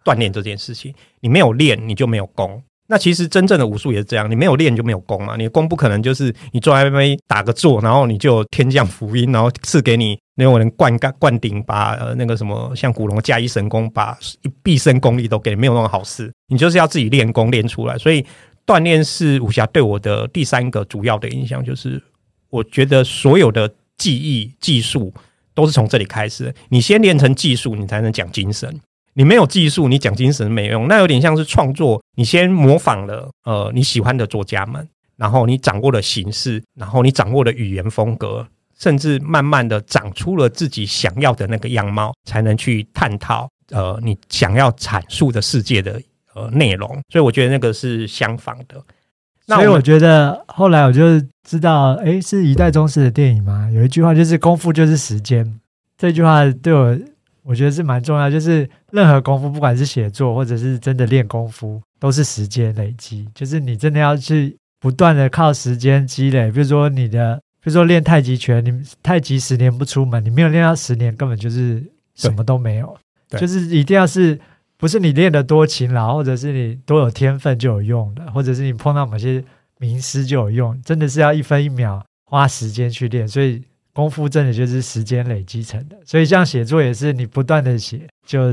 [0.05, 0.93] 锻炼这件事情。
[1.19, 2.63] 你没有练，你就没有功。
[2.87, 5.35] 那其实真正的武术也是这样，你没有练就没有功嘛。
[5.37, 16.31] 你的功不可能就是你坐在那边打个坐，然后你就天降福音，然后赐给你那种人灌干灌顶，把呃那个什么像古龙加一神功，把一毕生功力都给你，没有那种好事。
[16.49, 17.97] 你就是要自己练功练出来。
[17.97, 18.23] 所以
[18.65, 22.01] 锻炼是武侠对我的第三个主要的影响，就是
[22.49, 25.13] 我觉得所有的技艺技术
[25.53, 26.53] 都是从这里开始。
[26.69, 28.79] 你先练成技术，你才能讲精神。
[29.15, 30.87] 你没有技术，你讲精神没用。
[30.87, 38.47] 那有点像是创作，你先模仿了呃你喜欢的作家们，然后你掌握了形式，然后你掌握了语言风格，
[38.79, 46.01] 甚至慢慢的长出了自己想要的那个样貌，才能去探讨呃你想要阐述的世界的
[46.35, 46.87] 呃内容。
[47.09, 48.81] 所以我觉得那个是相仿的。
[49.45, 53.69] 那所以我觉得后来我就知道，哎，是一代宗师的电影吗？
[53.71, 55.59] 有一句话就是“功夫就是时间”，
[55.97, 56.97] 这句话对我。
[57.45, 63.27] 我觉得是蛮重要，就是任何功夫，不管是写作或者是真的练功夫，都是时间累积。
[63.35, 66.49] 就是你真的要去不断的靠时间积累。
[66.49, 68.71] 比如说你的，比如说练太极拳，你
[69.03, 71.83] 太极十年不出门，你没有练到十年，根本就是
[72.15, 72.97] 什么都没有。
[73.31, 74.39] 就是一定要是
[74.83, 79.41] 不是你练得多勤劳，或者是你多有天分就有用的，或者是你碰到某些
[79.79, 83.25] 名师就有用，真的是要一分一秒花时间去练。
[83.25, 83.63] 所以。
[83.95, 88.51] 功夫真的就是时间累积成的，所以像写作也是你不断的写，就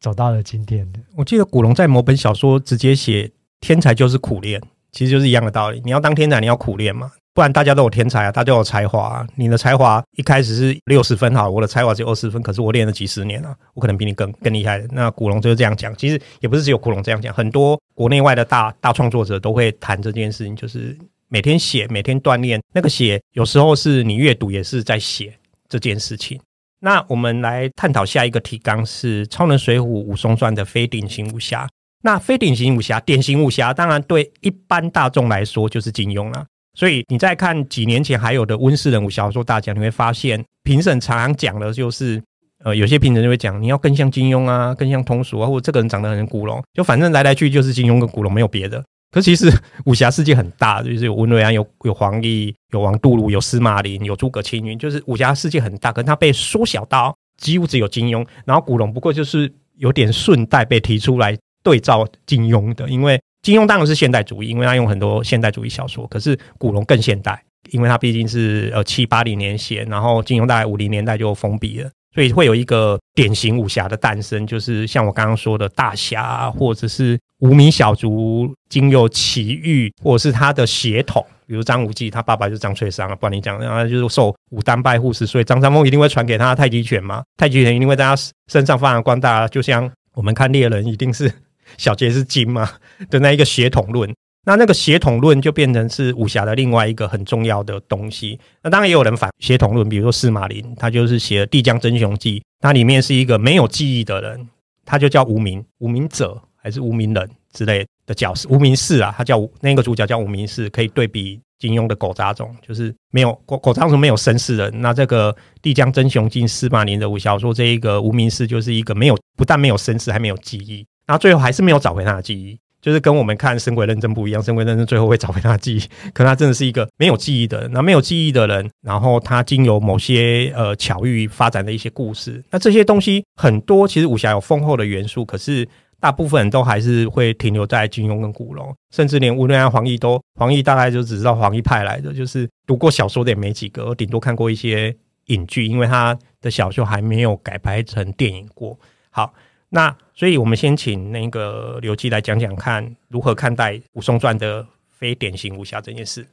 [0.00, 0.98] 走到了今天的。
[1.14, 3.30] 我记得古龙在某本小说直接写
[3.62, 5.80] “天才就是苦练”，其实就是一样的道理。
[5.84, 9.26] 你要当天才，你要苦练嘛，不然大家都有天才啊，大家都有才华啊。
[9.36, 14.78] 你的才华一开始是六十分好，我的才华只有二十分，可是我练了几十年了啊，我可能比你更更厉害。
[14.90, 20.96] 那古龙就是这样讲，其实也不是只有古龙这样讲，很多国内外的大大创作者都会谈这件事情，就是。
[21.32, 25.32] 每天写，每天锻炼，那个写有时候是你阅读，也是在写
[25.68, 26.40] 这件事情。
[26.80, 31.68] 那我们来探讨下一个提纲是《超能水浒武松传》的非典型武侠。
[32.02, 36.44] 那非典型武侠，典型武侠当然对一般大众来说就是金庸了。
[36.80, 42.18] 所以你再看几年前还有的温氏人武小说大奖，你会发现评审常常讲的就是，
[42.64, 48.82] 呃，有些评审就会讲你要更像金庸啊，更像通俗啊，或者这个人长得很像古龙，就反正来来去去就是金庸跟古龙，没有别的。
[49.10, 49.52] 可其实
[49.84, 71.90] 武侠世界很大，就是有温瑞安，有有黄易，有王度庐，有司马林，有诸葛青云，就是武侠世界很大，可是它被缩小到几乎只有金庸，然后古龙不过就是有点顺带被提出来对照金庸的，因为金庸当然是现代主义，因为他用很多现代主义小说，可是古龙更现代，因为他毕竟是呃七八零年写，然后金庸大概五零年代就封笔了。
[72.12, 88.16] 所以会有一个典型武侠的诞生，就是像我刚刚说的大侠，或者是无名小卒经由奇遇，或者是他的血统，比如张无忌，他爸爸就是张翠山啊，不然你讲，然后就是受武当拜护持，所以张三丰一定会传给他太极拳嘛，太极拳一定会在他
[88.50, 91.32] 身上发扬光大，就像我们看猎人，一定是
[91.76, 92.70] 小杰是金嘛
[93.08, 94.12] 的那一个血统论。
[94.46, 98.40] 那那个血统论就变成是武侠的另外一个很重要的东西。
[98.62, 104.48] 那当然也有人反血统论，比如说司马林，他就是写了《帝江真雄记》，它里面是一个没有记忆的人，
[104.86, 114.72] 他就叫无名、无名者还是无名人之类的角色，无名氏啊，他叫那个主角叫无名氏，可以对比金庸的狗杂种，就是没有狗狗杂种没有身世人。
[114.80, 115.30] 那这个
[115.60, 122.56] 《帝江真雄记》司马林的武小说，这一个无名氏就是一个没有不但没有身世，还没有记忆，然后最后还是没有找回他的记忆。
[122.80, 127.70] 就是跟我们看《神鬼认证》不一样，《神鬼认证》最后会找回他的记忆，可他真的是一个没有记忆的人。
[127.72, 135.68] 那没有记忆的人，然后他经由某些呃巧遇发展的一些故事，那这些东西很多，其实武侠有丰厚的元素，可是
[135.98, 144.96] 大部分人都还是会停留在金庸跟古龙，甚至连吴瑞安、黄易都，黄易大概就只知道黄易派来的，就是读过小说的也没几个，我顶多看过一些
[145.26, 148.78] 影剧，因为他的小说还没有改拍成电影过。
[149.10, 149.34] 好。
[149.70, 156.26] 那所以，我们先请那个刘基来讲讲看，如何看待《武松传》的非典型武侠这件事。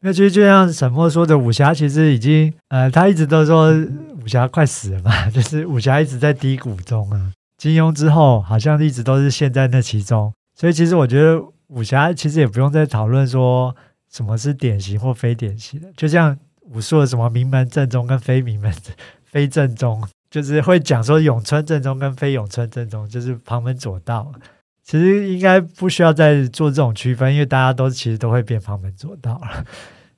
[0.00, 3.72] 那其实就像沈墨说的，武侠其实已经，呃，他一直都说
[4.22, 7.32] 武侠快死了嘛， 就是武侠一直在低谷中啊。
[7.56, 10.32] 金庸之后，好像一直都是陷在那其中。
[10.54, 13.74] 所以，其实我觉得武侠其实也不用再讨论说
[14.10, 18.72] 什么是典型或非典型的，就像武术的什么名门正宗跟非名门
[19.24, 20.06] 非正宗。
[20.34, 24.32] 就是会讲说咏春正宗跟非咏春正宗，就是旁门左道。
[24.82, 29.64] 其实应该不需要再做这种区分，因为大家都其实都会变旁门左道了。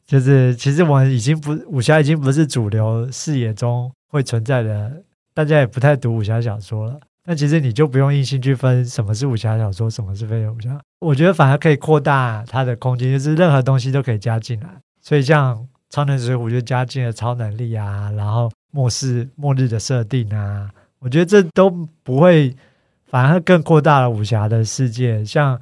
[0.06, 4.90] 就是其实我们已经不武侠已经不是主流视野中会存在的，
[5.34, 6.98] 大家也不太读武侠小说了。
[7.26, 10.80] 那其实你就不用硬性去分什么是武侠小说，什么是非武侠。
[11.00, 14.68] 我觉得反而可以扩大它的空间，就是任何东西都可以加进来。
[15.02, 21.70] 所以像超能水浒就加进了超能力啊，然后末世末日的设定啊，我觉得这都
[22.02, 22.54] 不会，
[23.06, 25.24] 反而更扩大了武侠的世界。
[25.24, 25.58] 像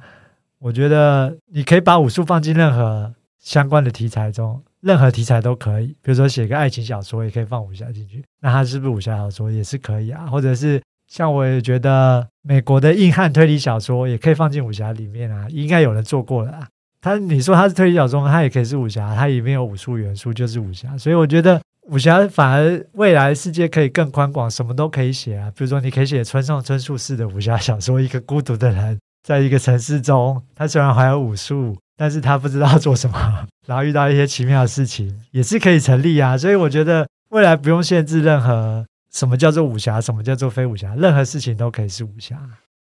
[0.59, 5.87] 我觉得你可以把武术放进任何相关的题材中，任何题材都可以。
[6.01, 10.25] 比如说写个爱情小说，也可以放武侠进去，那它是不是武侠小说也是可以啊？
[10.27, 16.67] 或者是像我也觉得美国的硬汉推理小说也可以放进武侠里面啊，应该有人做过了啊。
[16.99, 25.51] 他你说他是推理小说，他也可以是武侠，他里面有武术元素就是武侠，所以我觉得武侠反而未来世界可以更宽广，什么都可以写啊。
[25.55, 36.37] 比如说你可以写村上春树式的武侠小说，一个孤独的人在一个城市中，他虽然还有武术，但是他不知道做什么， 然后遇到一些奇妙的事情，也是可以成立啊。
[36.37, 42.35] 所以我觉得未来不用限制任何什么叫做武侠，什么叫做非武侠，任何事情都可以是武侠。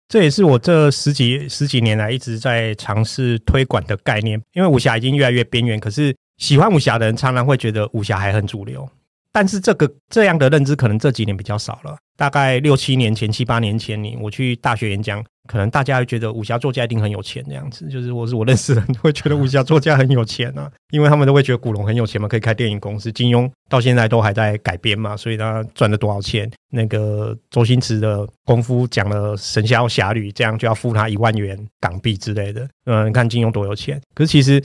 [0.09, 8.89] 这也是我这十几十几年来一直在尝试推广的概念，因为武侠已经越来越边缘，可是喜欢武侠的人常常会觉得武侠还很主流。
[9.32, 11.97] 但是这个这样的认知可能这几年比较少了。
[12.16, 17.89] 大概六七年前、七八年前，你我去大学演讲，可能大家会觉得武侠作家一定很有钱这样子。
[17.89, 23.11] 就是我是我认识的人会觉得武侠作家很有钱啊， 因为他们都会觉得古龙很有钱嘛，可以开电影公司。
[23.11, 26.49] 金庸到现在都还在改编嘛，所以他赚了多少钱？
[26.70, 32.68] 那个周星驰的功夫讲了《神雕侠侣》，这样就要付他一万元港币之类的。
[32.87, 34.01] 嗯，你看金庸多有钱。
[34.14, 34.62] 可是其实。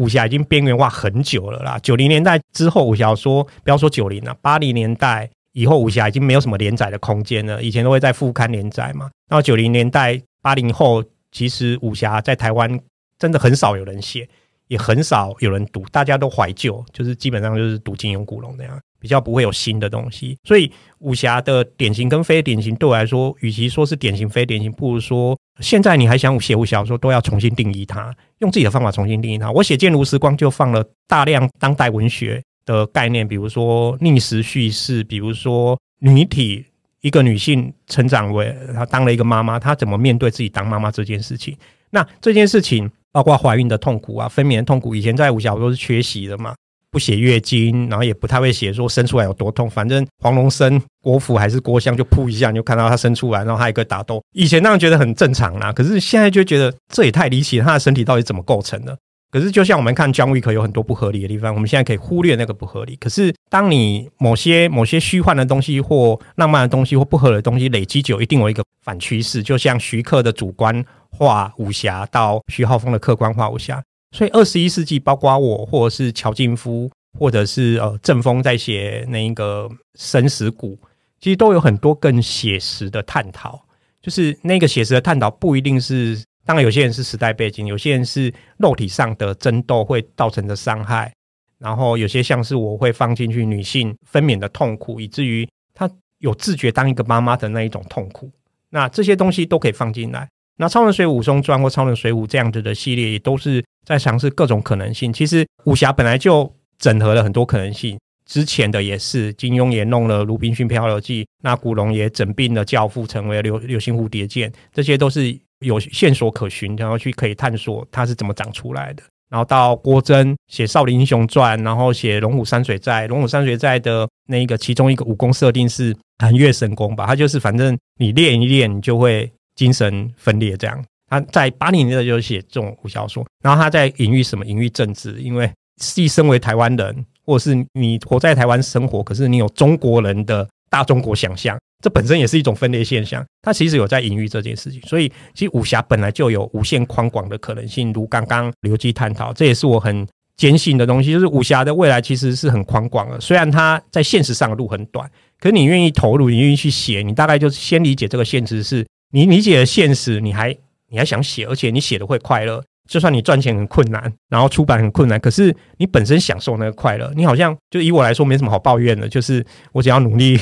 [0.00, 1.78] 武侠已经边缘化很久了啦。
[1.82, 7.62] 九零年代之后，武侠说不要说九零了，八零年代以后，武侠已经没有什么连载的空间了。
[7.62, 9.10] 以前都会在副刊连载嘛。
[9.28, 12.80] 然后九零年代、八零后，其实武侠在台湾
[13.18, 14.26] 真的很少有人写，
[14.70, 18.80] 也很少有人读，大家都怀旧，就是基本上就是读金庸、古龙那样。
[19.00, 29.50] 比较不会有新的东西，所以武侠的典型跟非典型对我来说，与其说是典型非典型，不如说现在你还想写武侠小说，都要重新定义它，用自己的方法重新定义它。
[29.52, 36.66] 我写《剑如时光》就放了大量当代文学的概念，比如说逆时叙事，比如说女体
[37.00, 41.56] 一个女性成长为她当了一个妈妈，她怎么面对自己当妈妈这件事情。
[41.88, 46.54] 那这件事情包括怀孕的痛苦啊，分娩的痛苦，以前在武侠都是缺席的嘛。
[46.92, 49.70] 不写月经，然后也不太会写说生出来有多痛。
[49.70, 54.20] 反正黄龙生郭芙还是郭襄，就扑一下你就看到他生出来，然后他一个打斗。
[54.32, 57.64] 以前那样觉得很正常啦，可是现在就觉得这也太离奇了。
[57.64, 58.98] 他的身体到底怎么构成的？
[59.30, 62.96] 可是就像我们看 John Wick 有很多不合理的地方，我们现在可以忽略那个不合理。
[62.96, 69.42] 可是当你某些某些虚幻的东西或浪漫的东西或不合理的东西累积久，一定有一个反趋势。
[69.42, 73.82] 就像徐克的主观化武侠到徐浩峰的客观化武侠。
[74.12, 80.74] 所以，二十一世纪，包括我，或者是乔靖夫，或者是呃郑峰在写那一个《生死谷》，
[81.20, 83.64] 其实都有很多更写实的探讨。
[84.02, 86.20] 就是那个写实的探讨，不一定是，
[86.50, 91.12] 当然有些人是时代背景，有些人是肉体上的争斗会造成的伤害，
[91.60, 95.88] 然后有些像是我会放进去女性分娩的痛苦，以至于她
[96.18, 98.28] 有自觉当一个妈妈的那一种痛苦。
[98.70, 100.28] 那这些东西都可以放进来。
[100.56, 105.12] 那《超能水浒武松传》或《超能水浒》这样子的系列，也都是在尝试各种可能性。
[105.12, 107.96] 其实武侠本来就整合了很多可能性，
[108.26, 119.02] 之前的也是金庸也弄了《鲁滨逊漂流记》，那古龙也整并了《教父》，成为流流星蝴蝶剑，这些都是有线索可循，然后去可以探索它是怎么长出来的。
[119.30, 127.06] 然后到郭真写《少林英雄传》，然后写《龙虎山水寨》，《龙虎山水寨》的那个其中一个武功设定是寒月神功吧？
[127.06, 129.30] 它就是反正你练一练，你就会。
[129.56, 134.46] 精神分裂，这样他在八零年代就写这种武侠小说，然后他在隐喻什么？
[134.46, 143.24] 隐喻政治，因为既身为台湾人，或者是你活在台湾生活，可是你有中国人的大中国想象，这本身也是一种分裂现象。
[143.42, 147.92] 它其实有在隐喻这件事情，所以其实武侠本来就有无限宽广的可能性。
[147.92, 150.06] 如刚刚刘基探讨，这也是我很
[150.36, 153.20] 坚信的东西，就是武侠的未来其实是很宽广的。
[153.20, 158.86] 虽然它在现实上的路很短，可是你愿意投入，你愿意去写，你大概就是先理解这个现实是。
[159.12, 160.56] 你理解了现实，你还
[160.88, 162.62] 你还想写，而且你写的会快乐。
[162.88, 169.08] 就算你赚钱很困难，然后出版很困难，可是你本身享受那个快乐，你好像就以我来说没什么好抱怨的。
[169.08, 170.38] 就是我只要努力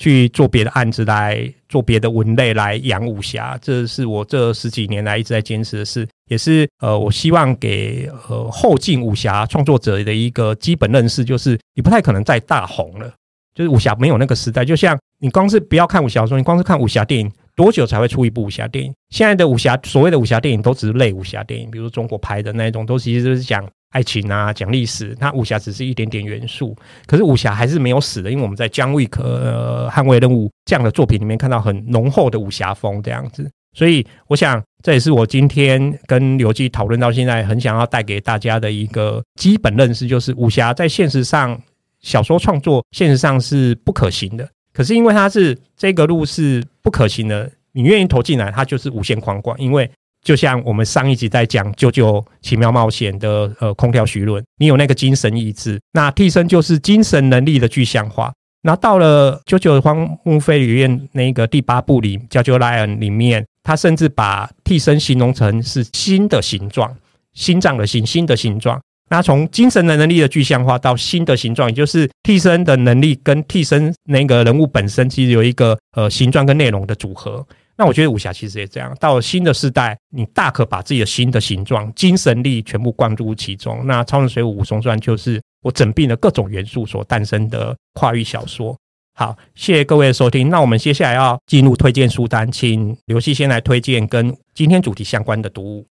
[0.00, 13.12] 去做别的案子，来做别的文类来养武侠，这是我这十几年来一直在坚持的事，也是呃，我希望给呃后进武侠创作者的一个基本认识，就是你不太可能再大红了。
[13.54, 17.30] 就是武侠没有那个时代，就像你光是不要看武侠书，你光是看武侠电影。
[17.56, 18.94] 多久才会出一部武侠电影？
[19.10, 25.16] 现在的武侠，所谓的武侠电影，都只是类武侠电影，比如中国拍的那一种，都其实都是讲爱情啊，讲历史。
[25.20, 26.76] 它武侠只是一点点元素，
[27.06, 33.50] 可是武侠还是没有死的，因为我们在《John Wick》呃《捍卫任务》这样的作品里面看到很浓厚的武侠风这样子。
[33.72, 41.56] 所以，我想这也是我今天跟刘记讨论到现在，很想要带给大家的一个基本认识，就是武侠在现实上
[42.00, 44.48] 小说创作现实上是不可行的。
[44.72, 49.56] 可是因为它是这个路是不可行的，你愿意投进来，它就是无限宽广。
[49.60, 49.88] 因为
[50.22, 58.32] 就像我们上一集在讲《九九奇妙冒险》的呃空调徐论，你有那个精神意志，那替身就是精神能力的具象化。
[58.62, 66.94] 那到了《九九荒木飞吕院》那个第八部里，《JoJo Lion》里面，他甚至把替身形容成是心的形状，
[67.32, 68.78] 心脏的心，心的形状。
[69.08, 77.44] 那从精神的能力的具象化到心的形状，也就是替身的能力跟替身那个人物本身，其实有一个呃形状跟内容的组合。
[77.80, 83.86] 那我觉得武侠其实也这样，到了新的时代，你大可把自己的新的形状、精神力全部灌入其中。
[83.86, 88.76] 那《超人水浒武松传》就是我整并了各种元素所诞生的跨域小说。
[89.14, 90.50] 好，谢谢各位的收听。
[90.50, 95.86] 那我们接下来要进入推荐书单，请刘希先来推荐跟今天主题相关的读物。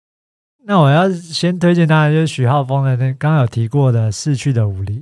[0.66, 5.00] 那我要先推荐大家就是许浩峰的那刚刚有提过的《逝去的武林》，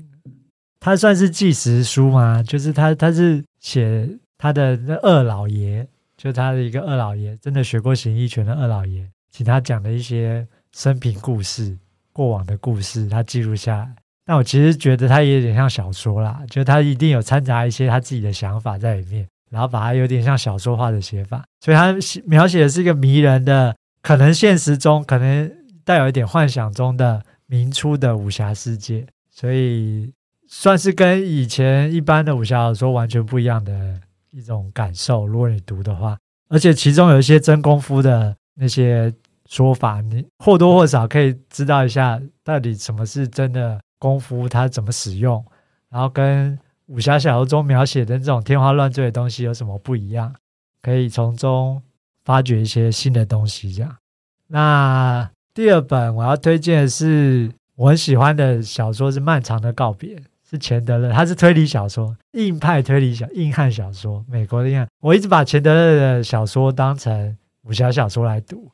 [0.80, 2.42] 他算是纪实书吗？
[2.42, 4.08] 就是他他是写
[4.38, 5.86] 他的二老爷。
[6.18, 11.78] 就他的一个二老爷，真的学过形意拳的二老爷，请他讲的一些生平故事、
[12.12, 13.96] 过往的故事，他记录下来。
[14.26, 21.46] 但我其实觉得他也有点像小说啦，就他一定有掺杂一些他自己的想法在里面，然后把它有点像小说化的写法。
[21.62, 21.96] 所以他
[22.26, 25.50] 描写的是一个迷人的，可能现实中可能
[25.86, 30.12] 带有一点幻想中的明初的武侠世界，所以
[30.50, 34.02] 算是跟以前一般的武侠小说完全不一样的。
[34.38, 36.16] 一种感受，如果你读的话，
[36.48, 39.12] 而且其中有一些真功夫的那些
[39.50, 45.44] 说法，你或多或少可以知道一下到底什么是真的功夫，它怎么使用，
[45.90, 50.36] 然后跟武侠小说中描写的这种天花乱坠的东西有什么不一样，
[50.84, 51.82] 可以从中
[52.24, 53.74] 发掘一些新的东西。
[53.74, 53.98] 这样，
[54.50, 60.16] 那第二本我要推荐的是我很喜欢的小说是《漫长的告别》。
[60.50, 64.88] 是钱德勒，他是推理小说，硬派推理小硬汉小说，美国的硬汉。
[65.02, 68.72] 我一直把钱德勒的小说当成武侠小说来读，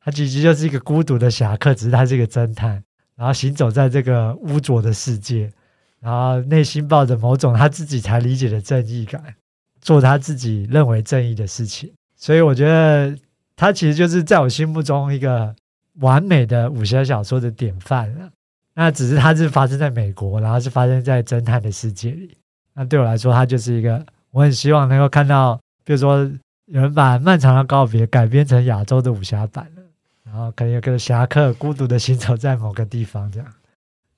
[0.00, 2.80] 他其实就是一个孤独的侠客，只是他是一个侦探，
[3.16, 5.50] 然后行走在这个污浊的世界，
[5.98, 9.34] 然后内心抱着某种他自己才理解的正义感，
[9.80, 11.92] 做他自己认为正义的事情。
[12.14, 13.16] 所以我觉得
[13.56, 15.54] 他其实就是在我心目中一个
[15.94, 18.30] 完美的武侠小说的典范了。
[18.78, 22.36] 那只是它是发生在美国，然后是发生在侦探的世界里。
[22.74, 26.18] 那对我来说，它就是一个我很希望能够看到，比如说
[26.66, 29.82] 有人把《漫长的告别》改编成亚洲的武侠版了，
[30.24, 33.48] 然后可能有个侠客孤独的行走在某个地方这样。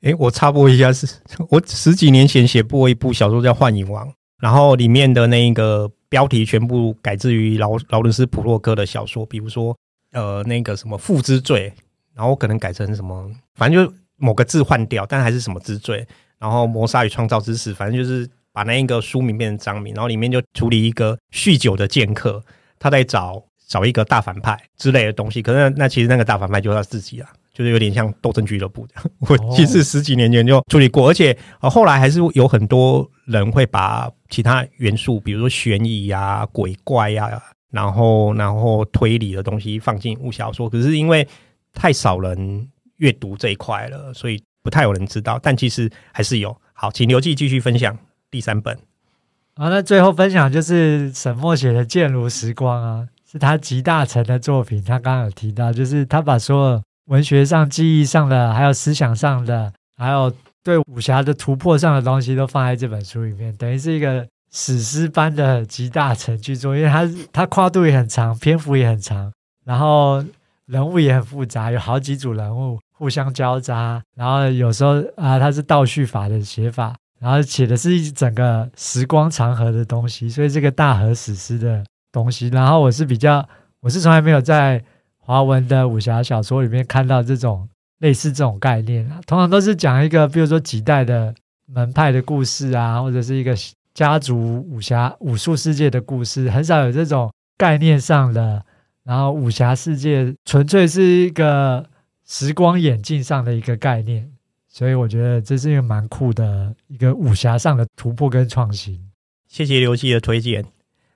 [0.01, 1.07] 诶，我插播一下，是
[1.51, 4.09] 我十几年前写过一部小说叫《幻影王》，
[4.41, 9.77] 然后里面的那一个标题全部改自于劳劳伦斯普洛克的小说，比如说
[10.11, 11.73] 呃那个什么父之罪，
[12.13, 13.95] 然后可能改成什么，反正就。
[14.19, 16.07] 某个字换掉，但还是什么之最，
[16.39, 22.43] 然后谋杀与创造之始，反正就是把那一个书名变成章名，然后里面就处理一个酗酒的剑客，
[22.79, 25.41] 他在找找一个大反派之类的东西。
[25.41, 29.05] 可是那，那其实那个大反派就是他自己啊，就是有点像斗争俱乐部这样。
[29.21, 40.69] 我其实十几年前就处理过，而且后来还是有很多人会把其他元素，比如说悬疑呀、啊、鬼怪呀、啊，然后然后推理的东西放进武侠小说。
[40.69, 41.27] 可是因为
[41.73, 42.69] 太少人。
[42.99, 46.57] 阅读这一块了，所以不太有人知道，但其实还是有。
[46.73, 47.99] 好，请刘记继续分享
[48.31, 48.79] 第三本。
[49.57, 54.81] 好，那最后分享就是沈默写的《剑如时光》啊，是他集大成的作品。
[54.85, 60.33] 他刚刚有提到，就是他把所有文学上、记忆上的，还有思想上的，还有
[60.63, 66.77] 对武侠的突破上的东西，都放在这本书里面，等于是一个史诗般的集大成巨作。
[66.77, 69.33] 因为它它跨度也很长，篇幅也很长，
[69.65, 70.25] 然后
[70.67, 72.79] 人物也很复杂，有好几组人物。
[72.99, 82.49] 互相交杂，然后有时候啊，它是倒叙法的写法，然后写的是一整个时光长河的东西，所以这个大河史诗的东西。
[82.49, 83.49] 然后我是比较，
[83.81, 84.83] 我是从来没有在
[85.17, 87.69] 华文的武侠小说里面看到这种
[88.01, 91.33] 类似这种概念啊，通常都是讲一个，比如说几代的
[91.67, 93.55] 门派的故事啊，或者是一个
[93.95, 98.61] 家族武侠武术世界的故事，很少有这种概念上的。
[99.05, 101.87] 然后武侠世界纯粹是一个。
[102.29, 104.31] 时光眼镜上的一个概念，
[104.69, 109.01] 所以我觉得这是一个蛮酷的一个武侠上的突破跟创新。
[109.47, 110.63] 谢谢刘霁的推荐。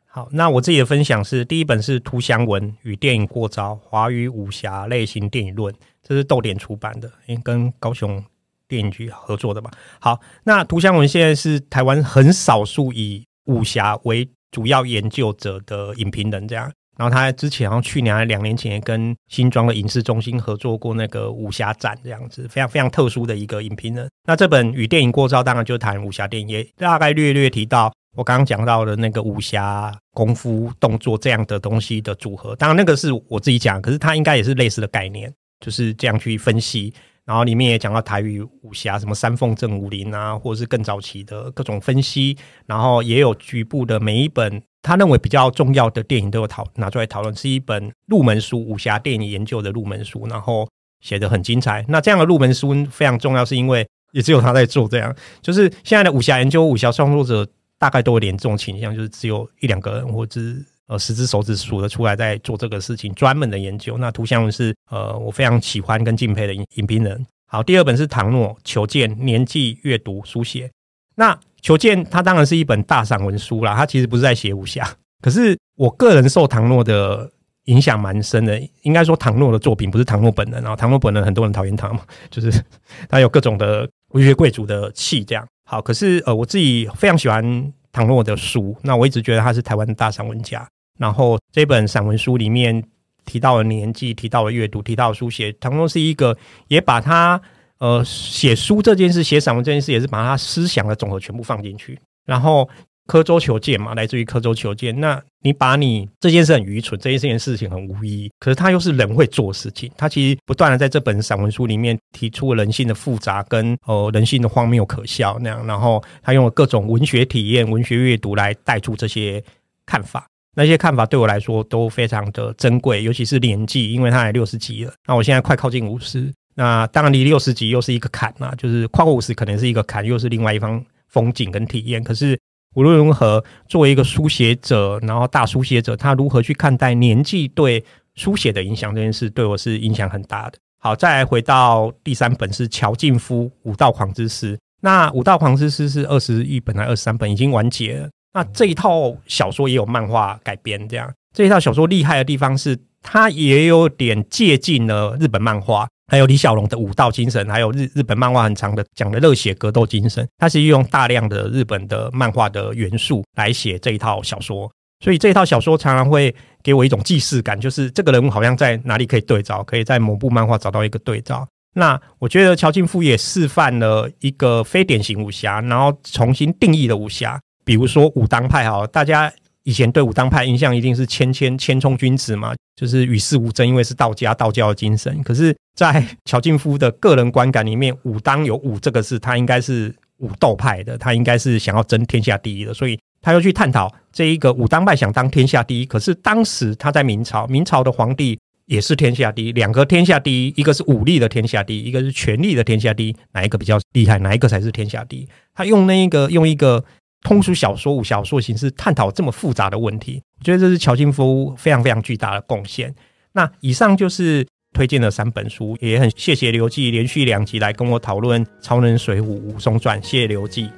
[0.07, 8.25] 好，那我自己的分享是第一本是图祥文与电影过招华语武侠类型电影论，这是逗点出版的，因为跟高雄
[8.67, 9.71] 电影局合作的吧。
[10.01, 16.73] 好，那图祥文现在是台湾很少数以武侠为主要研究者的影评人，这样。
[16.99, 24.09] 然后他之前好像去年还两年前跟新庄的影视中心合作过那个武侠展，这样子非常非常特殊的一个影评人。
[24.27, 32.55] 那这本与电影过招当然就谈武侠电影，也大概略略提到我刚刚讲到的那个武侠功夫动作这样的东西的组合。
[32.57, 35.33] 当然那个是我自己讲，可是他应该也是类似的概念，
[35.65, 36.93] 就是这样去分析。
[37.25, 42.37] 然后里面也讲到台语武侠，什么三凤镇武林啊，或者是更早期的各种分析。
[42.67, 50.27] 然后也有局部的每一本他认为比较重要的电影都有讨拿出来讨论，是一本入门书，武侠电影研究的入门书。
[50.27, 50.69] 然后
[51.01, 51.85] 写得很精彩。
[51.89, 55.15] 那这样的入门书非常重要，是因为也只有他在做这样。
[55.41, 57.49] 就是现在的武侠研究、武侠创作者
[57.79, 60.41] 大概都有点这种倾向，就是只有一两个人，或者。
[60.89, 63.97] 呃，十只手指数得出来，在做这个事情，专门的研究。
[63.99, 67.27] 那图像是呃，我非常喜欢跟敬佩的影影评人。
[67.47, 70.71] 好，第二本是唐诺求见年纪阅读书写。
[71.15, 74.91] 那求见它当然是一本大散文书啦，它其实不是在写武侠。
[75.21, 77.31] 可是我个人受唐诺的
[77.67, 80.67] 影响蛮深的，应该说唐诺的作品不是唐诺本人。
[80.67, 82.65] 啊唐诺本人很多人讨厌他嘛，就是
[83.09, 85.47] 他有各种的文学贵族的气这样。
[85.65, 88.77] 好，可是呃，我自己非常喜欢唐诺的书。
[88.83, 90.67] 那我一直觉得他是台湾的大散文家。
[90.99, 92.83] 然后这本散文书里面
[93.25, 95.53] 提到了年纪，提到了阅读，提到书写。
[95.53, 96.37] 唐诺是一个，
[96.69, 97.41] 也把他
[97.79, 101.99] 呃写书这件事、写散文这件事，也是把他思想的总和全部放进去。
[102.25, 102.69] 然后
[103.07, 104.99] 刻舟求剑嘛，来自于刻舟求剑。
[104.99, 109.91] 那你把你这件事很愚蠢，这件事情很无意义，可是他又是人会做事情。
[109.97, 115.67] 他其实不断的在这本散文书里面提出人性的复杂跟呃人性的荒谬可笑那样。
[115.67, 119.43] 然后他用了各种文学体验、文学阅读来带出这些
[119.85, 120.27] 看法。
[120.55, 124.93] 那些看法对我来说都非常的珍贵，尤其是年纪，因为他也六十几了。
[125.07, 132.05] 那我现在快靠近五十，那当然离六十几又是一个坎嘛，就是跨过五十可能是一个坎，又是另外一方风景跟体验。
[132.05, 132.39] 可是
[132.75, 140.59] 无论如何，作为一个书写者，然后大书写者，他如何去看待年纪对书写的影响这件事，对我是影响很大的。
[140.79, 147.31] 好，再来回到第三本是乔靖夫《武道狂之诗》，那《武道狂之诗》是二十一本还是二十三本？
[147.31, 148.09] 已经完结了。
[148.35, 164.71] 那这一套小说也有漫画改编，这样这一套小说厉害的地方是，它也有点借鉴了日本漫画，还有李小龙的武道精神，还有日日本漫画很长的讲的热血格斗精神，它是运用大量的日本的漫画的元素来写这一套小说，
[165.03, 171.49] 所以这一套小说常常会给我一种既视感，就是这个人物好像在哪里可以对照，可以在某部漫画找到一个对照。
[171.75, 177.41] 那我觉得乔靖夫也示范了一个非典型武侠，然后重新定义了武侠。
[177.65, 179.33] 比如说武当派哈，大家
[179.65, 185.23] 以前对武当派印象一定是谦谦谦冲君子嘛，就是与世无争，因为是道家道教的精神。
[185.23, 195.87] 可是，在乔靖夫的个人观感里面，武当有武这个事，他应该是武斗派的，他应该是想要争天下第一的，所以他又去探讨这一个武当派想当天下第一。
[195.87, 198.37] 可是当时他在明朝，明朝的皇帝
[198.67, 204.19] 也是天下第一，两个天下第一，一个是武力的天下第一，一个是权力的天下第一，哪一个比较厉害？
[204.19, 205.29] 哪一个才是天下第一？
[205.55, 206.85] 他用那个用一个。
[207.23, 212.95] 通俗小说、武小说形式探讨这么复杂的问题，我觉得这是乔金夫非常非常巨大的贡献。
[213.33, 220.71] 那以上就是推荐的三本书，也很谢谢刘记连续两集来跟我讨论《超能水浒·武松传》，谢谢刘记，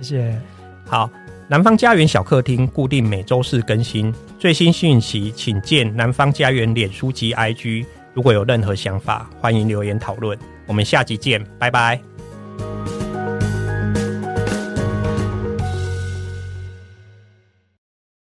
[0.00, 0.40] 谢谢。
[0.86, 1.08] 好，
[1.48, 7.86] 南方家园小客厅固定每周四更新最新讯息，请见南方家园脸书及 IG。
[8.12, 10.38] 如果有任何想法，欢迎留言讨论。
[10.66, 12.00] 我们下集见，拜拜。